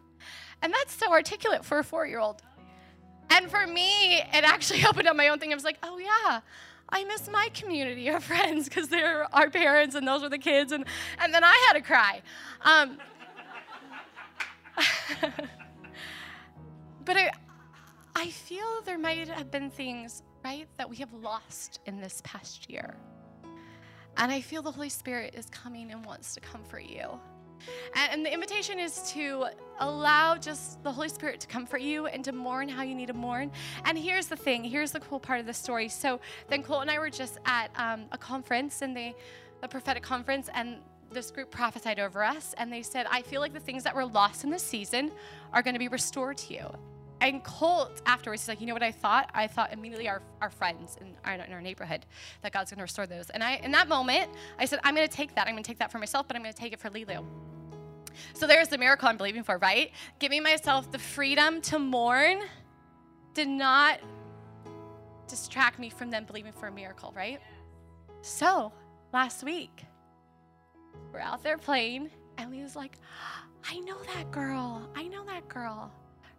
And 0.63 0.73
that's 0.73 0.95
so 0.95 1.11
articulate 1.11 1.65
for 1.65 1.79
a 1.79 1.85
four 1.85 2.07
year 2.07 2.21
old. 2.21 2.43
And 3.31 3.51
for 3.51 3.67
me, 3.67 4.19
it 4.19 4.45
actually 4.45 4.85
opened 4.89 5.09
up 5.09 5.17
my 5.17 5.29
own 5.29 5.39
thing. 5.39 5.53
I 5.53 5.55
was 5.55 5.65
like, 5.65 5.79
Oh, 5.83 5.99
yeah. 5.99 6.41
I 6.89 7.03
miss 7.03 7.29
my 7.29 7.49
community 7.53 8.07
of 8.09 8.23
friends 8.23 8.69
because 8.69 8.89
they're 8.89 9.27
our 9.35 9.51
parents 9.51 9.97
and 9.97 10.07
those 10.07 10.23
were 10.23 10.29
the 10.29 10.39
kids, 10.39 10.71
and, 10.71 10.85
and 11.19 11.35
then 11.35 11.43
I 11.43 11.65
had 11.67 11.73
to 11.73 11.81
cry. 11.81 12.23
Um, 12.63 12.99
but 17.07 17.17
I, 17.17 17.31
I 18.15 18.29
feel 18.29 18.83
there 18.85 18.99
might 18.99 19.29
have 19.29 19.51
been 19.51 19.71
things 19.71 20.23
right, 20.45 20.69
that 20.77 20.89
we 20.89 20.97
have 20.97 21.13
lost 21.13 21.81
in 21.87 22.01
this 22.01 22.21
past 22.25 22.71
year. 22.71 22.97
And 24.17 24.31
I 24.31 24.41
feel 24.41 24.63
the 24.63 24.71
Holy 24.71 24.89
Spirit 24.89 25.35
is 25.37 25.47
coming 25.47 25.91
and 25.91 26.05
wants 26.05 26.35
to 26.35 26.41
comfort 26.41 26.85
you. 26.85 27.19
And, 27.95 28.25
the 28.25 28.33
invitation 28.33 28.79
is 28.79 29.11
to 29.13 29.47
allow 29.81 30.37
just 30.37 30.83
the 30.83 30.93
Holy 30.93 31.09
Spirit 31.09 31.41
to 31.41 31.47
comfort 31.47 31.81
you 31.81 32.07
and 32.07 32.23
to 32.25 32.33
mourn 32.33 32.69
how 32.69 32.83
you 32.83 32.95
need 32.95 33.07
to 33.07 33.15
mourn. 33.15 33.51
And 33.85 33.99
here's 33.99 34.27
the 34.27 34.37
thing 34.37 34.63
here's 34.63 34.93
the 34.93 35.01
cool 35.01 35.19
part 35.19 35.41
of 35.41 35.47
the 35.47 35.55
story. 35.55 35.89
So 35.89 36.21
then 36.49 36.63
Colt 36.63 36.83
and 36.83 36.91
I 36.91 36.99
were 36.99 37.11
just 37.11 37.39
at 37.45 37.71
um, 37.77 38.05
a 38.13 38.19
conference, 38.19 38.83
and 38.83 38.97
they, 38.97 39.15
a 39.63 39.69
prophetic 39.69 40.03
conference, 40.03 40.49
and 40.55 40.79
this 41.11 41.31
group 41.31 41.51
prophesied 41.51 41.99
over 41.99 42.23
us, 42.23 42.55
and 42.59 42.73
they 42.73 42.83
said, 42.83 43.07
I 43.11 43.23
feel 43.23 43.41
like 43.41 43.53
the 43.53 43.61
things 43.61 43.83
that 43.85 43.95
were 43.95 44.07
lost 44.07 44.45
in 44.45 44.51
this 44.51 44.63
season 44.63 45.13
are 45.53 45.63
going 45.63 45.75
to 45.75 45.81
be 45.81 45.89
restored 45.89 46.37
to 46.39 46.55
you 46.55 46.79
and 47.21 47.43
Colt 47.43 48.03
afterwards, 48.05 48.43
he's 48.43 48.49
like, 48.49 48.61
you 48.61 48.67
know 48.67 48.75
what 48.75 48.83
I 48.83 48.93
thought? 48.93 49.31
I 49.33 49.47
thought 49.47 49.73
immediately 49.73 50.09
our, 50.09 50.23
our 50.41 50.51
friends 50.51 50.99
in 51.01 51.17
our, 51.25 51.35
in 51.35 51.53
our 51.53 51.63
neighborhood 51.63 52.05
that 52.43 52.53
God's 52.53 52.71
going 52.71 52.79
to 52.79 52.83
restore 52.83 53.07
those. 53.07 53.31
And 53.31 53.43
I, 53.43 53.57
in 53.57 53.71
that 53.73 53.89
moment, 53.89 54.31
I 54.59 54.67
said, 54.67 54.81
I'm 54.85 54.95
going 54.95 55.09
to 55.09 55.15
take 55.15 55.35
that. 55.35 55.47
I'm 55.47 55.55
going 55.55 55.65
to 55.65 55.69
take 55.69 55.79
that 55.79 55.91
for 55.91 55.99
myself, 55.99 56.29
but 56.29 56.37
I'm 56.37 56.43
going 56.43 56.53
to 56.53 56.61
take 56.61 56.73
it 56.73 56.81
for 56.81 56.91
Lila. 56.91 57.25
So 58.35 58.47
there's 58.47 58.69
the 58.69 58.79
miracle 58.79 59.09
I'm 59.09 59.17
believing 59.17 59.43
for, 59.43 59.59
right? 59.59 59.93
Giving 60.19 60.43
myself 60.43 60.91
the 60.91 60.99
freedom 60.99 61.61
to 61.63 61.79
mourn 61.79 62.41
did 63.35 63.49
not 63.49 64.01
distract 65.29 65.79
me 65.79 65.91
from 65.91 66.11
them 66.11 66.25
believing 66.25 66.53
for 66.53 66.69
a 66.69 66.73
miracle, 66.73 67.13
right? 67.17 67.41
So 68.23 68.73
last 69.13 69.43
week, 69.43 69.85
we're 71.13 71.21
out 71.21 71.43
there 71.43 71.59
playing, 71.59 72.11
and 72.39 72.51
we 72.51 72.63
was 72.63 72.77
like, 72.77 72.99
I 73.69 73.79
know 73.81 73.97
that 74.15 74.31
girl. 74.31 74.89
I 74.95 75.09
know 75.09 75.25
that 75.25 75.49
girl 75.49 75.91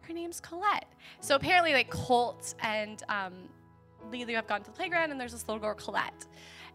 her 0.07 0.13
name's 0.13 0.39
Colette. 0.39 0.91
So 1.19 1.35
apparently, 1.35 1.73
like 1.73 1.89
Colt 1.89 2.55
and 2.61 3.03
um, 3.09 3.33
have 4.11 4.47
gone 4.47 4.61
to 4.61 4.65
the 4.65 4.71
playground, 4.71 5.11
and 5.11 5.19
there's 5.19 5.33
this 5.33 5.47
little 5.47 5.61
girl, 5.61 5.73
Colette. 5.73 6.25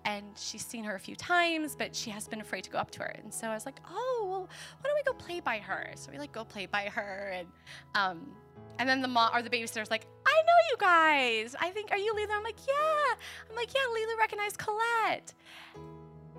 And 0.05 0.27
she's 0.37 0.67
seen 0.67 0.83
her 0.83 0.97
a 0.97 0.99
few 0.99 1.15
times, 1.15 1.77
but 1.77 1.95
she 1.95 2.11
has 2.11 2.27
been 2.27 2.41
afraid 2.41 2.65
to 2.65 2.71
go 2.71 2.79
up 2.79 2.91
to 2.93 3.01
her. 3.01 3.15
And 3.23 3.33
so 3.33 3.47
I 3.47 3.55
was 3.55 3.65
like, 3.65 3.79
oh, 3.89 4.27
well, 4.29 4.41
why 4.41 4.89
don't 4.89 4.97
we 4.97 5.03
go 5.05 5.13
play 5.13 5.39
by 5.39 5.59
her? 5.59 5.93
So 5.95 6.11
we 6.11 6.19
like 6.19 6.33
go 6.33 6.45
play 6.45 6.67
by 6.67 6.85
her. 6.87 7.33
And 7.33 7.49
um, 7.95 8.33
and 8.79 8.89
then 8.89 9.01
the 9.01 9.09
mom 9.09 9.31
or 9.33 9.43
the 9.43 9.51
babysitter's 9.51 9.91
like, 9.91 10.07
I 10.27 10.43
know 10.43 10.53
you 10.71 10.77
guys. 10.79 11.55
I 11.61 11.71
think, 11.71 11.93
are 11.93 11.99
you 11.99 12.15
Lila? 12.15 12.35
I'm 12.35 12.43
like, 12.43 12.57
yeah. 12.67 13.15
I'm 13.49 13.55
like, 13.55 13.73
yeah, 13.73 13.81
Lila 13.95 14.17
recognized 14.19 14.59
Colette. 14.59 15.35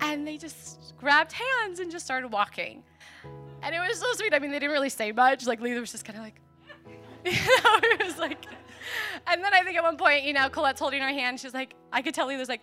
And 0.00 0.26
they 0.26 0.36
just 0.36 0.94
grabbed 0.98 1.32
hands 1.32 1.80
and 1.80 1.90
just 1.90 2.04
started 2.04 2.28
walking. 2.28 2.82
And 3.62 3.74
it 3.74 3.78
was 3.78 3.98
so 3.98 4.12
sweet. 4.12 4.34
I 4.34 4.40
mean, 4.40 4.50
they 4.50 4.58
didn't 4.58 4.72
really 4.72 4.90
say 4.90 5.10
much. 5.12 5.46
Like, 5.46 5.60
Lila 5.60 5.80
was 5.80 5.92
just 5.92 6.04
kind 6.04 6.18
of 6.18 6.24
like, 6.24 6.38
You 7.30 7.32
know, 7.32 7.78
it 7.82 8.04
was 8.04 8.18
like, 8.18 8.44
and 9.26 9.42
then 9.42 9.54
I 9.54 9.62
think 9.62 9.76
at 9.76 9.82
one 9.82 9.96
point, 9.96 10.24
you 10.24 10.32
know, 10.32 10.48
Colette's 10.48 10.80
holding 10.80 11.00
her 11.00 11.08
hand. 11.08 11.40
She's 11.40 11.54
like, 11.54 11.74
I 11.92 12.02
could 12.02 12.14
tell 12.14 12.26
Lila's 12.26 12.48
like, 12.48 12.60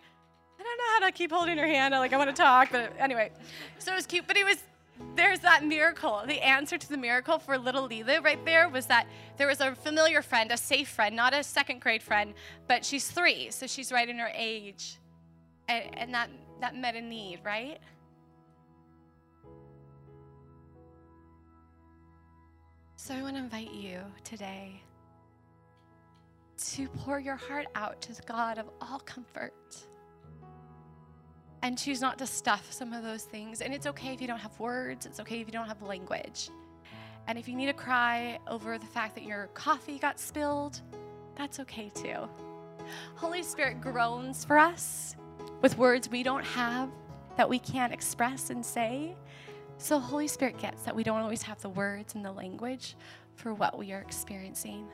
I 0.60 0.64
don't 0.64 0.78
know 0.78 0.84
how 1.00 1.00
to 1.08 1.12
keep 1.12 1.32
holding 1.32 1.58
her 1.58 1.66
hand. 1.66 1.96
I 1.96 2.00
like, 2.00 2.14
I 2.14 2.18
want 2.18 2.30
to 2.30 2.40
talk, 2.40 2.70
but 2.72 2.94
anyway. 3.00 3.32
So 3.80 3.92
it 3.92 3.96
was 3.96 4.06
cute, 4.06 4.28
but 4.28 4.38
it 4.38 4.46
was, 4.46 4.58
there's 5.16 5.40
that 5.40 5.66
miracle. 5.66 6.22
The 6.28 6.40
answer 6.40 6.78
to 6.78 6.90
the 6.90 6.98
miracle 6.98 7.40
for 7.40 7.58
little 7.58 7.88
Lila 7.88 8.22
right 8.22 8.44
there 8.46 8.70
was 8.70 8.86
that 8.86 9.08
there 9.38 9.48
was 9.48 9.60
a 9.60 9.74
familiar 9.74 10.22
friend, 10.22 10.52
a 10.52 10.58
safe 10.58 10.90
friend, 10.90 11.16
not 11.16 11.34
a 11.34 11.44
second 11.44 11.82
grade 11.82 12.04
friend, 12.04 12.36
but 12.68 12.86
she's 12.86 13.10
three, 13.10 13.50
so 13.50 13.66
she's 13.66 13.92
right 13.92 14.08
in 14.08 14.20
her 14.20 14.32
age. 14.36 14.98
And, 15.68 15.98
and 15.98 16.14
that, 16.14 16.30
that 16.60 16.76
met 16.76 16.96
a 16.96 17.02
need, 17.02 17.40
right? 17.44 17.80
So 23.12 23.18
I 23.18 23.24
want 23.24 23.36
to 23.36 23.42
invite 23.42 23.74
you 23.74 24.00
today 24.24 24.82
to 26.76 26.88
pour 26.88 27.20
your 27.20 27.36
heart 27.36 27.66
out 27.76 28.02
to 28.04 28.14
the 28.14 28.22
God 28.22 28.58
of 28.58 28.70
all 28.80 29.00
comfort. 29.00 29.54
and 31.62 31.78
choose 31.78 32.00
not 32.00 32.18
to 32.20 32.26
stuff 32.26 32.72
some 32.72 32.94
of 32.94 33.04
those 33.04 33.24
things. 33.24 33.60
And 33.60 33.74
it's 33.74 33.86
okay 33.86 34.14
if 34.14 34.22
you 34.22 34.28
don't 34.28 34.40
have 34.40 34.58
words, 34.62 35.06
it's 35.06 35.20
okay 35.20 35.42
if 35.42 35.48
you 35.48 35.52
don't 35.52 35.68
have 35.68 35.82
language. 35.82 36.52
And 37.28 37.38
if 37.38 37.50
you 37.50 37.56
need 37.58 37.66
to 37.66 37.74
cry 37.74 38.40
over 38.48 38.78
the 38.78 38.86
fact 38.86 39.16
that 39.16 39.26
your 39.26 39.48
coffee 39.48 40.00
got 40.00 40.18
spilled, 40.18 40.80
that's 41.36 41.60
okay 41.60 41.92
too. 41.94 42.30
Holy 43.16 43.44
Spirit 43.44 43.82
groans 43.82 44.46
for 44.46 44.58
us 44.58 45.18
with 45.62 45.78
words 45.78 46.10
we 46.10 46.24
don't 46.24 46.46
have 46.46 46.90
that 47.36 47.50
we 47.50 47.60
can't 47.60 47.92
express 47.92 48.52
and 48.52 48.66
say. 48.66 49.18
So, 49.82 49.98
Holy 49.98 50.28
Spirit 50.28 50.60
gets 50.60 50.84
that 50.84 50.96
we 50.96 51.04
don't 51.04 51.22
always 51.22 51.42
have 51.42 51.60
the 51.60 51.70
words 51.70 52.14
and 52.14 52.24
the 52.24 52.32
language 52.32 52.96
for 53.34 53.52
what 53.52 53.80
we 53.80 53.92
are 53.94 54.00
experiencing. 54.00 54.88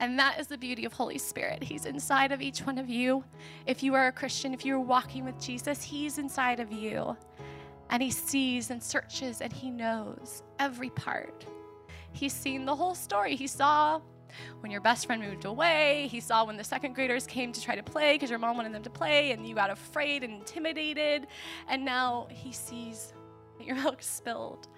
And 0.00 0.18
that 0.18 0.38
is 0.38 0.48
the 0.48 0.58
beauty 0.58 0.84
of 0.84 0.92
Holy 0.92 1.16
Spirit. 1.16 1.62
He's 1.62 1.86
inside 1.86 2.30
of 2.30 2.42
each 2.42 2.60
one 2.60 2.76
of 2.76 2.90
you. 2.90 3.24
If 3.64 3.82
you 3.82 3.94
are 3.94 4.08
a 4.08 4.12
Christian, 4.12 4.52
if 4.52 4.66
you're 4.66 4.78
walking 4.78 5.24
with 5.24 5.40
Jesus, 5.40 5.82
He's 5.82 6.18
inside 6.18 6.60
of 6.60 6.70
you. 6.72 7.16
And 7.88 8.02
He 8.02 8.10
sees 8.10 8.70
and 8.70 8.82
searches 8.82 9.40
and 9.40 9.50
He 9.50 9.70
knows 9.70 10.42
every 10.58 10.90
part. 10.90 11.46
He's 12.12 12.34
seen 12.34 12.66
the 12.66 12.76
whole 12.76 12.94
story. 12.94 13.34
He 13.34 13.46
saw 13.46 14.02
when 14.60 14.70
your 14.70 14.82
best 14.82 15.06
friend 15.06 15.22
moved 15.22 15.46
away. 15.46 16.06
He 16.10 16.20
saw 16.20 16.44
when 16.44 16.58
the 16.58 16.64
second 16.64 16.94
graders 16.94 17.26
came 17.26 17.50
to 17.50 17.62
try 17.62 17.76
to 17.76 17.82
play 17.82 18.16
because 18.16 18.28
your 18.28 18.38
mom 18.38 18.58
wanted 18.58 18.74
them 18.74 18.82
to 18.82 18.90
play 18.90 19.32
and 19.32 19.48
you 19.48 19.54
got 19.54 19.70
afraid 19.70 20.22
and 20.22 20.34
intimidated. 20.34 21.28
And 21.66 21.82
now 21.82 22.26
He 22.30 22.52
sees 22.52 23.14
your 23.60 23.76
milk 23.76 24.02
spilled 24.02 24.68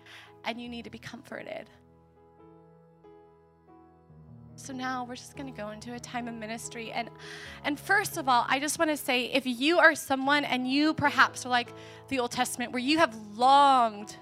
and 0.45 0.61
you 0.61 0.69
need 0.69 0.85
to 0.85 0.91
be 0.91 0.99
comforted. 0.99 1.69
So 4.59 4.73
now 4.73 5.05
we're 5.05 5.17
just 5.17 5.37
going 5.37 5.53
to 5.53 5.57
go 5.57 5.71
into 5.71 5.95
a 5.95 6.01
time 6.01 6.29
of 6.29 6.35
ministry. 6.35 6.91
And, 6.91 7.11
and 7.63 7.79
first 7.79 8.17
of 8.17 8.29
all, 8.29 8.47
I 8.49 8.59
just 8.59 8.79
want 8.79 8.91
to 8.91 8.97
say 8.97 9.27
if 9.27 9.45
you 9.47 9.79
are 9.79 9.95
someone 9.95 10.45
and 10.45 10.69
you 10.69 10.95
perhaps 10.95 11.45
are 11.45 11.51
like 11.51 11.69
the 12.09 12.19
Old 12.19 12.31
Testament 12.31 12.73
where 12.73 12.81
you 12.81 12.99
have 12.99 13.15
longed 13.37 14.17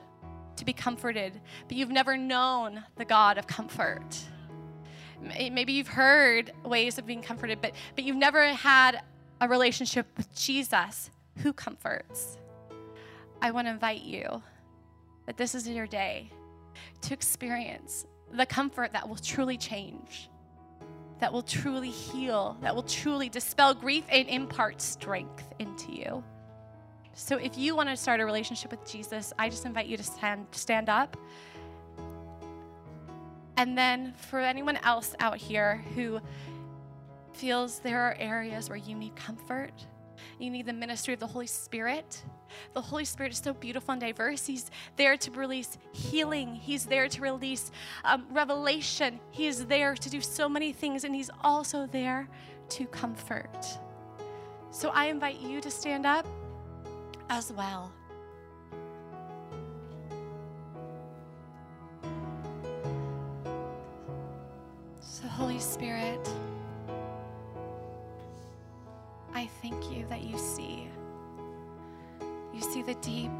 to 0.56 0.64
be 0.64 0.72
comforted, 0.72 1.40
but 1.68 1.76
you've 1.76 1.90
never 1.90 2.16
known 2.16 2.82
the 2.96 3.04
God 3.04 3.38
of 3.38 3.46
comfort. 3.46 4.18
Eh, 5.32 5.50
maybe 5.50 5.72
you've 5.72 5.88
heard 5.88 6.52
ways 6.64 6.98
of 6.98 7.06
being 7.06 7.22
comforted, 7.22 7.60
but, 7.60 7.72
but 7.94 8.04
you've 8.04 8.16
never 8.16 8.48
had 8.48 9.02
a 9.40 9.48
relationship 9.48 10.06
with 10.16 10.34
Jesus 10.34 11.10
who 11.38 11.52
comforts. 11.52 12.38
I 13.44 13.50
want 13.50 13.66
to 13.66 13.70
invite 13.70 14.00
you 14.00 14.42
that 15.26 15.36
this 15.36 15.54
is 15.54 15.68
your 15.68 15.86
day 15.86 16.30
to 17.02 17.12
experience 17.12 18.06
the 18.32 18.46
comfort 18.46 18.94
that 18.94 19.06
will 19.06 19.16
truly 19.16 19.58
change, 19.58 20.30
that 21.20 21.30
will 21.30 21.42
truly 21.42 21.90
heal, 21.90 22.56
that 22.62 22.74
will 22.74 22.84
truly 22.84 23.28
dispel 23.28 23.74
grief 23.74 24.04
and 24.08 24.26
impart 24.30 24.80
strength 24.80 25.44
into 25.58 25.92
you. 25.92 26.24
So 27.12 27.36
if 27.36 27.58
you 27.58 27.76
want 27.76 27.90
to 27.90 27.98
start 27.98 28.18
a 28.20 28.24
relationship 28.24 28.70
with 28.70 28.90
Jesus, 28.90 29.34
I 29.38 29.50
just 29.50 29.66
invite 29.66 29.88
you 29.88 29.98
to 29.98 30.02
stand 30.02 30.46
stand 30.52 30.88
up. 30.88 31.14
And 33.58 33.76
then 33.76 34.14
for 34.14 34.40
anyone 34.40 34.78
else 34.78 35.14
out 35.20 35.36
here 35.36 35.84
who 35.94 36.18
feels 37.34 37.80
there 37.80 38.00
are 38.00 38.16
areas 38.18 38.70
where 38.70 38.78
you 38.78 38.94
need 38.94 39.14
comfort, 39.16 39.74
you 40.38 40.50
need 40.50 40.66
the 40.66 40.72
ministry 40.72 41.14
of 41.14 41.20
the 41.20 41.26
Holy 41.26 41.46
Spirit. 41.46 42.22
The 42.72 42.80
Holy 42.80 43.04
Spirit 43.04 43.32
is 43.32 43.38
so 43.38 43.52
beautiful 43.52 43.92
and 43.92 44.00
diverse. 44.00 44.46
He's 44.46 44.70
there 44.96 45.16
to 45.16 45.30
release 45.32 45.78
healing, 45.92 46.54
He's 46.54 46.86
there 46.86 47.08
to 47.08 47.20
release 47.20 47.70
um, 48.04 48.26
revelation. 48.30 49.20
He 49.30 49.46
is 49.46 49.66
there 49.66 49.94
to 49.94 50.10
do 50.10 50.20
so 50.20 50.48
many 50.48 50.72
things, 50.72 51.04
and 51.04 51.14
He's 51.14 51.30
also 51.42 51.86
there 51.86 52.28
to 52.70 52.86
comfort. 52.86 53.66
So 54.70 54.90
I 54.90 55.06
invite 55.06 55.40
you 55.40 55.60
to 55.60 55.70
stand 55.70 56.06
up 56.06 56.26
as 57.30 57.52
well. 57.52 57.92
So, 65.00 65.28
Holy 65.28 65.60
Spirit, 65.60 66.28
thank 69.64 69.90
you 69.90 70.04
that 70.10 70.22
you 70.22 70.36
see. 70.36 70.86
You 72.52 72.60
see 72.60 72.82
the 72.82 72.94
deep, 72.96 73.30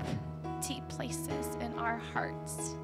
deep 0.67 0.89
places 0.89 1.55
in 1.61 1.75
our 1.79 1.99
hearts. 1.99 2.77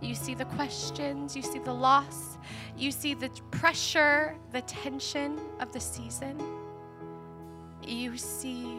You 0.00 0.14
see 0.14 0.34
the 0.34 0.44
questions, 0.44 1.34
you 1.34 1.42
see 1.42 1.58
the 1.58 1.72
loss, 1.72 2.38
you 2.76 2.92
see 2.92 3.14
the 3.14 3.30
pressure, 3.50 4.36
the 4.52 4.60
tension 4.62 5.40
of 5.58 5.72
the 5.72 5.80
season. 5.80 6.40
You 7.82 8.16
see 8.16 8.76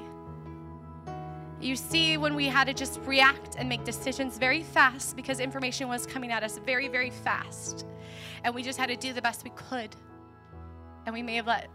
you 1.60 1.76
see 1.76 2.18
when 2.18 2.36
we 2.36 2.46
had 2.46 2.68
to 2.68 2.74
just 2.74 3.00
react 3.02 3.56
and 3.58 3.68
make 3.68 3.84
decisions 3.84 4.38
very 4.38 4.62
fast 4.62 5.16
because 5.16 5.40
information 5.40 5.88
was 5.88 6.06
coming 6.06 6.32
at 6.32 6.44
us 6.44 6.60
very, 6.60 6.88
very 6.88 7.10
fast. 7.10 7.84
And 8.44 8.54
we 8.54 8.62
just 8.62 8.78
had 8.78 8.90
to 8.90 8.96
do 8.96 9.12
the 9.12 9.24
best 9.24 9.44
we 9.44 9.50
could. 9.50 9.96
And 11.08 11.16
we 11.16 11.24
may 11.24 11.36
have 11.38 11.48
let 11.48 11.68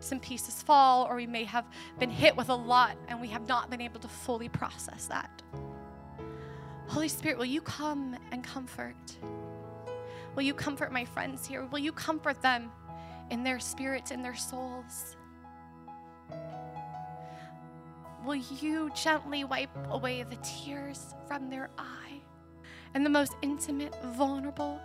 some 0.00 0.20
pieces 0.20 0.62
fall, 0.62 1.06
or 1.08 1.16
we 1.16 1.26
may 1.26 1.44
have 1.44 1.64
been 1.98 2.10
hit 2.10 2.36
with 2.36 2.48
a 2.48 2.54
lot 2.54 2.96
and 3.08 3.20
we 3.20 3.28
have 3.28 3.46
not 3.48 3.70
been 3.70 3.80
able 3.80 4.00
to 4.00 4.08
fully 4.08 4.48
process 4.48 5.06
that. 5.06 5.42
Holy 6.88 7.08
Spirit, 7.08 7.38
will 7.38 7.44
you 7.44 7.60
come 7.60 8.16
and 8.30 8.44
comfort? 8.44 8.96
Will 10.34 10.42
you 10.42 10.54
comfort 10.54 10.92
my 10.92 11.04
friends 11.04 11.46
here? 11.46 11.64
Will 11.64 11.78
you 11.78 11.92
comfort 11.92 12.40
them 12.42 12.70
in 13.30 13.42
their 13.42 13.58
spirits, 13.58 14.10
in 14.10 14.22
their 14.22 14.36
souls? 14.36 15.16
Will 18.24 18.36
you 18.36 18.90
gently 18.94 19.44
wipe 19.44 19.70
away 19.90 20.22
the 20.22 20.36
tears 20.36 21.14
from 21.26 21.48
their 21.48 21.70
eye 21.78 22.20
in 22.94 23.04
the 23.04 23.10
most 23.10 23.34
intimate, 23.42 23.94
vulnerable, 24.04 24.80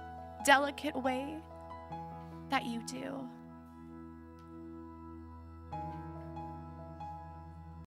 delicate 0.45 0.95
way 0.95 1.37
that 2.49 2.65
you 2.65 2.81
do? 2.87 3.27